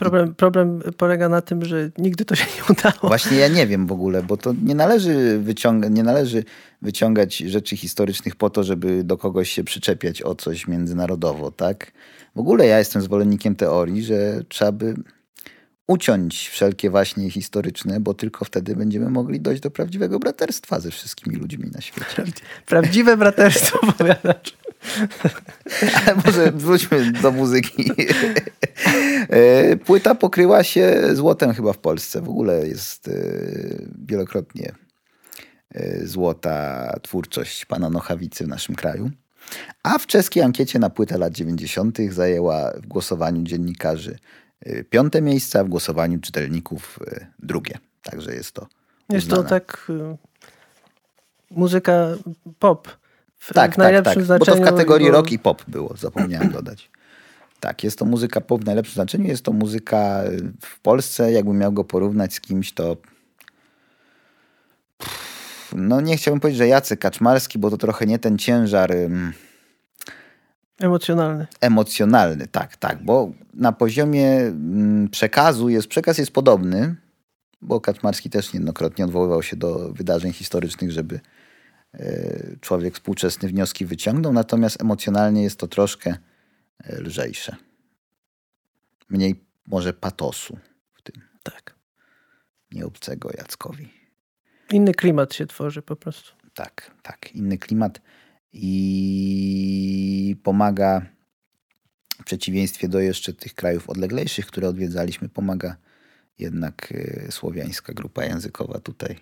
Problem, 0.03 0.35
problem 0.35 0.83
polega 0.97 1.29
na 1.29 1.41
tym, 1.41 1.65
że 1.65 1.91
nigdy 1.99 2.25
to 2.25 2.35
się 2.35 2.47
nie 2.57 2.75
udało. 2.75 3.09
Właśnie 3.09 3.37
ja 3.37 3.49
nie 3.49 3.67
wiem 3.67 3.87
w 3.87 3.93
ogóle, 3.93 4.23
bo 4.23 4.37
to 4.37 4.55
nie 4.65 4.75
należy, 4.75 5.39
wyciąga, 5.39 5.89
nie 5.89 6.03
należy 6.03 6.45
wyciągać 6.83 7.37
rzeczy 7.37 7.77
historycznych 7.77 8.37
po 8.37 8.51
to, 8.51 8.65
żeby 8.65 9.05
do 9.05 9.19
kogoś 9.19 9.51
się 9.51 9.65
przyczepiać 9.65 10.23
o 10.23 10.35
coś 10.35 10.69
międzynarodowo, 10.69 11.51
tak? 11.51 11.93
W 12.37 12.41
ogóle 12.41 12.67
ja 12.67 12.79
jestem 12.79 13.03
zwolennikiem 13.03 13.57
teorii, 13.57 14.03
że 14.05 14.43
trzeba 14.49 14.73
by 14.73 14.95
uciąć 15.87 16.49
wszelkie 16.49 16.91
waśnie 16.91 17.31
historyczne, 17.31 18.01
bo 18.01 18.15
tylko 18.15 18.45
wtedy 18.45 18.77
będziemy 18.77 19.11
mogli 19.11 19.41
dojść 19.41 19.63
do 19.63 19.71
prawdziwego 19.71 20.19
braterstwa 20.19 20.81
ze 20.81 20.91
wszystkimi 20.91 21.37
ludźmi 21.37 21.71
na 21.75 21.81
świecie. 21.81 22.33
Prawdziwe 22.67 23.17
braterstwo, 23.17 23.79
powiadacz. 23.99 24.57
Ale 26.07 26.15
może 26.25 26.53
wróćmy 26.53 27.13
do 27.13 27.33
muzyki. 27.33 27.91
E, 29.29 29.77
Płyta 29.77 30.15
pokryła 30.15 30.63
się 30.65 31.01
złotem 31.13 31.55
chyba 31.55 31.73
w 31.73 31.79
Polsce. 31.79 32.21
W 32.23 32.29
ogóle 32.29 32.69
jest 32.69 33.09
e, 33.09 33.13
wielokrotnie 34.07 34.73
e, 35.75 36.07
złota 36.07 36.87
twórczość 37.03 37.65
pana 37.67 37.91
Nochawicy 37.91 38.45
w 38.45 38.49
naszym 38.49 38.75
kraju. 38.75 39.11
A 39.83 39.99
w 39.99 40.07
czeskiej 40.07 40.43
ankiecie 40.43 40.79
na 40.79 40.91
płytę 40.91 41.19
lat 41.19 41.33
90. 41.33 41.99
zajęła 42.11 42.73
w 42.77 42.87
głosowaniu 42.87 43.43
dziennikarzy 43.43 44.19
piąte 44.91 45.23
miejsce, 45.23 45.61
a 45.61 45.65
w 45.65 45.69
głosowaniu 45.69 46.21
czytelników 46.21 46.99
drugie. 47.39 47.79
Także 48.03 48.35
jest 48.35 48.53
to 48.53 48.67
Jest 49.09 49.29
to 49.29 49.35
uznane. 49.35 49.49
tak 49.51 49.93
muzyka 51.51 52.07
pop. 52.59 52.89
W, 53.43 53.53
Tak, 53.53 53.77
tak, 53.77 54.05
tak. 54.05 54.19
Bo 54.39 54.45
to 54.45 54.57
w 54.57 54.61
kategorii 54.61 55.05
jego- 55.07 55.17
rock 55.19 55.33
i 55.33 55.39
pop 55.39 55.65
było, 55.69 55.97
zapomniałem 55.97 56.51
dodać. 56.59 56.91
Tak, 57.61 57.85
jest 57.85 57.99
to 57.99 58.05
muzyka 58.05 58.41
pop 58.41 58.63
w 58.63 58.67
najlepszym 58.67 58.95
znaczeniu. 58.95 59.29
Jest 59.29 59.45
to 59.45 59.53
muzyka 59.53 60.25
y, 60.25 60.53
w 60.61 60.81
Polsce, 60.81 61.33
jakbym 61.33 61.59
miał 61.59 61.73
go 61.73 61.85
porównać 61.85 62.35
z 62.35 62.41
kimś, 62.41 62.73
to 62.73 62.97
no 65.73 66.01
nie 66.01 66.17
chciałbym 66.17 66.41
powiedzieć, 66.41 66.59
że 66.59 66.69
Jacek 66.69 67.01
Kaczmarski, 67.01 67.59
bo 67.59 67.71
to 67.71 67.77
trochę 67.77 68.07
nie 68.07 68.19
ten 68.19 68.39
ciężar 68.39 68.93
Emocjonalny. 70.81 71.47
emocjonalny, 71.61 72.47
tak, 72.47 72.77
tak, 72.77 73.05
bo 73.05 73.33
na 73.55 73.73
poziomie 73.73 74.31
mm, 74.37 75.09
przekazu 75.09 75.69
jest, 75.69 75.89
przekaz 75.89 76.19
jest 76.19 76.31
podobny, 76.33 76.97
bo 77.63 77.81
Kaczmarski 77.81 78.31
też 78.31 78.53
niejednokrotnie 78.53 79.05
odwoływał 79.05 79.43
się 79.43 79.57
do 79.57 79.93
wydarzeń 79.93 80.33
historycznych, 80.33 80.93
żeby 80.93 81.21
człowiek 82.61 82.95
współczesny 82.95 83.49
wnioski 83.49 83.87
wyciągnął, 83.87 84.33
natomiast 84.33 84.81
emocjonalnie 84.81 85.43
jest 85.43 85.59
to 85.59 85.69
troszkę 85.69 86.17
e, 86.85 87.01
lżejsze. 87.01 87.57
Mniej 89.09 89.45
może 89.67 89.93
patosu 89.93 90.59
w 90.95 91.03
tym, 91.03 91.23
Tak. 91.43 91.75
nie 92.73 92.87
obcego 92.87 93.31
Jackowi. 93.39 93.89
Inny 94.71 94.95
klimat 94.95 95.35
się 95.35 95.47
tworzy 95.47 95.83
po 95.83 95.97
prostu. 95.97 96.33
Tak, 96.55 96.91
tak. 97.03 97.33
Inny 97.35 97.59
klimat 97.59 98.01
i 98.53 100.37
pomaga 100.43 101.07
w 102.21 102.25
przeciwieństwie 102.25 102.89
do 102.89 103.01
jeszcze 103.01 103.33
tych 103.33 103.55
krajów 103.55 103.91
odleglejszych, 103.91 104.47
które 104.47 104.69
odwiedzaliśmy, 104.69 105.29
pomaga 105.29 105.77
jednak 106.39 106.93
e, 106.93 107.33
słowiańska 107.33 107.93
grupa 107.93 108.25
językowa 108.25 108.81
tutaj, 108.81 109.19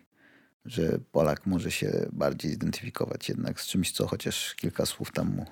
że 0.65 0.99
Polak 1.13 1.47
może 1.47 1.71
się 1.71 2.07
bardziej 2.13 2.51
zidentyfikować 2.51 3.29
jednak 3.29 3.61
z 3.61 3.67
czymś, 3.67 3.93
co 3.93 4.07
chociaż 4.07 4.55
kilka 4.55 4.87
słów 4.87 5.13
tam 5.13 5.27
mu 5.37 5.47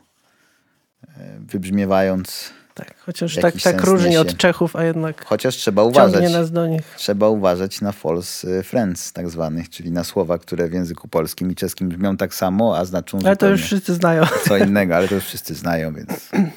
e, 1.08 1.38
wybrzmiewając, 1.40 2.50
Tak, 2.74 2.98
chociaż 2.98 3.34
tak, 3.34 3.42
tak 3.42 3.62
sens 3.62 3.84
różni 3.84 4.08
niesie. 4.08 4.20
od 4.20 4.36
Czechów, 4.36 4.76
a 4.76 4.84
jednak 4.84 5.24
chociaż 5.24 5.56
trzeba 5.56 5.82
uważać. 5.82 6.32
nas 6.32 6.50
do 6.50 6.66
nich. 6.66 6.94
Trzeba 6.96 7.28
uważać 7.28 7.80
na 7.80 7.92
false 7.92 8.62
friends 8.62 9.12
tak 9.12 9.30
zwanych, 9.30 9.68
czyli 9.68 9.90
na 9.90 10.04
słowa, 10.04 10.38
które 10.38 10.68
w 10.68 10.72
języku 10.72 11.08
polskim 11.08 11.50
i 11.50 11.54
czeskim 11.54 11.88
brzmią 11.88 12.16
tak 12.16 12.34
samo, 12.34 12.78
a 12.78 12.84
znaczą 12.84 13.18
Ale 13.24 13.36
to 13.36 13.48
już 13.48 13.62
wszyscy 13.62 13.94
znają. 13.94 14.22
co 14.48 14.56
innego, 14.66 14.96
ale 14.96 15.08
to 15.08 15.14
już 15.14 15.24
wszyscy 15.24 15.54
znają, 15.54 15.94
więc 15.94 16.10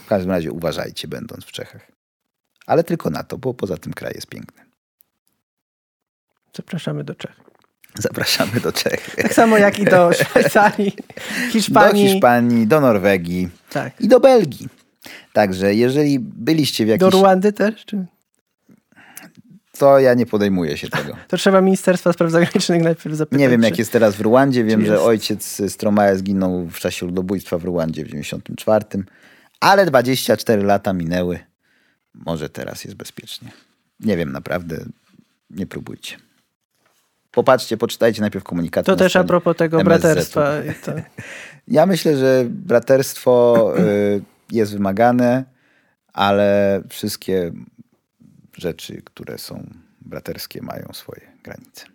w 0.04 0.08
każdym 0.08 0.32
razie 0.32 0.52
uważajcie, 0.52 1.08
będąc 1.08 1.46
w 1.46 1.52
Czechach. 1.52 1.92
Ale 2.66 2.84
tylko 2.84 3.10
na 3.10 3.24
to, 3.24 3.38
bo 3.38 3.54
poza 3.54 3.78
tym 3.78 3.94
kraj 3.94 4.12
jest 4.16 4.28
piękny. 4.28 4.64
Zapraszamy 6.56 7.04
do 7.04 7.16
Czech. 7.16 7.51
Zapraszamy 8.00 8.60
do 8.60 8.72
Czech, 8.72 9.16
Tak 9.16 9.34
samo 9.34 9.58
jak 9.58 9.80
i 9.80 9.86
do 9.86 10.14
Szwajcarii, 10.24 10.92
do 11.46 11.52
Hiszpanii. 11.52 12.08
Hiszpanii, 12.10 12.68
do 12.68 12.82
Norwegii 12.82 13.50
Tak. 13.70 14.02
i 14.02 14.08
do 14.08 14.20
Belgii. 14.20 14.68
Także 15.34 15.76
jeżeli 15.76 16.20
byliście 16.20 16.84
w 16.84 16.88
Do 16.88 16.92
jakiejś... 16.92 17.14
Ruandy 17.14 17.54
też? 17.54 17.86
Czy? 17.86 18.06
to 19.78 20.00
ja 20.00 20.14
nie 20.14 20.26
podejmuję 20.26 20.78
się 20.78 20.90
tego. 20.90 21.16
To 21.28 21.38
trzeba 21.38 21.62
Ministerstwa 21.62 22.14
Spraw 22.14 22.32
Zagranicznych 22.32 22.84
najpierw 22.84 23.16
zapytać. 23.16 23.40
Nie 23.40 23.50
wiem, 23.50 23.62
czy- 23.62 23.68
jak 23.68 23.78
jest 23.80 23.92
teraz 23.92 24.16
w 24.16 24.22
Ruandzie. 24.22 24.64
Wiem, 24.64 24.86
że 24.86 25.02
ojciec 25.02 25.62
Stromae 25.70 26.18
zginął 26.18 26.68
w 26.68 26.80
czasie 26.80 27.06
ludobójstwa 27.06 27.58
w 27.58 27.64
Ruandzie 27.64 28.06
w 28.06 28.08
94. 28.08 28.86
Ale 29.60 29.86
24 29.86 30.64
lata 30.64 30.94
minęły. 30.94 31.40
Może 32.14 32.50
teraz 32.50 32.84
jest 32.86 32.98
bezpiecznie. 32.98 33.52
Nie 34.00 34.18
wiem, 34.18 34.32
naprawdę. 34.32 34.86
Nie 35.50 35.66
próbujcie. 35.66 36.18
Popatrzcie, 37.32 37.78
poczytajcie 37.78 38.22
najpierw 38.22 38.46
komunikaty. 38.46 38.86
To 38.86 38.96
też 38.96 39.16
a 39.16 39.24
propos 39.24 39.58
tego 39.58 39.82
MSZ-u. 39.82 40.00
braterstwa. 40.00 40.52
To, 40.86 40.92
Ja 41.68 41.86
myślę, 41.86 42.18
że 42.18 42.46
braterstwo 42.50 43.74
y, 43.80 44.22
jest 44.52 44.74
wymagane, 44.74 45.44
ale 46.14 46.82
wszystkie 46.90 47.52
rzeczy, 48.58 49.02
które 49.06 49.38
są 49.38 49.70
braterskie, 50.02 50.62
mają 50.62 50.88
swoje 50.94 51.22
granice. 51.44 51.86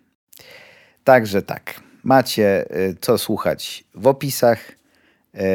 Także 1.03 1.41
tak. 1.41 1.81
Macie 2.03 2.65
y, 2.77 2.97
co 3.01 3.17
słuchać 3.17 3.83
w 3.93 4.07
opisach 4.07 4.71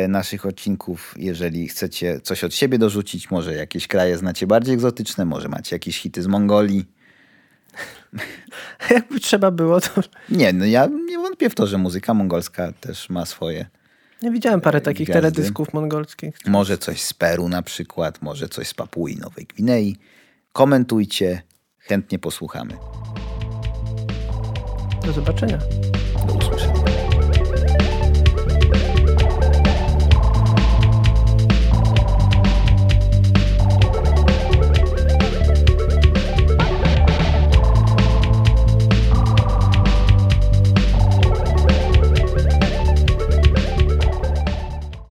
y, 0.05 0.09
naszych 0.09 0.47
odcinków. 0.47 1.14
Jeżeli 1.16 1.68
chcecie 1.68 2.20
coś 2.20 2.45
od 2.45 2.55
siebie 2.55 2.78
dorzucić, 2.78 3.30
może 3.30 3.55
jakieś 3.55 3.89
kraje 3.89 4.18
znacie 4.18 4.47
bardziej 4.47 4.74
egzotyczne, 4.74 5.24
może 5.24 5.49
macie 5.49 5.76
jakieś 5.76 5.99
hity 5.99 6.22
z 6.22 6.26
Mongolii. 6.26 6.85
jakby 8.91 9.20
trzeba 9.20 9.51
było, 9.51 9.81
to 9.81 9.89
Nie, 10.29 10.53
no 10.53 10.64
ja 10.64 10.89
nie 11.07 11.18
wątpię 11.18 11.51
w 11.51 11.55
to, 11.55 11.66
że 11.66 11.79
muzyka 11.79 12.14
mongolska 12.14 12.73
też 12.81 13.11
ma 13.11 13.27
swoje 13.27 13.66
nie 14.23 14.31
widziałem 14.31 14.61
parę 14.61 14.81
takich 14.81 15.07
Gwiazdy. 15.07 15.20
teledysków 15.20 15.73
mongolskich. 15.73 16.35
Może 16.47 16.79
coś 16.79 17.03
z 17.03 17.14
Peru 17.14 17.49
na 17.49 17.62
przykład, 17.62 18.23
może 18.23 18.49
coś 18.49 18.68
z 18.68 18.75
Papui 18.75 19.16
Nowej 19.16 19.47
Gwinei. 19.47 19.97
Komentujcie, 20.53 21.43
chętnie 21.79 22.18
posłuchamy. 22.18 22.77
Do 25.07 25.12
zobaczenia. 25.12 25.59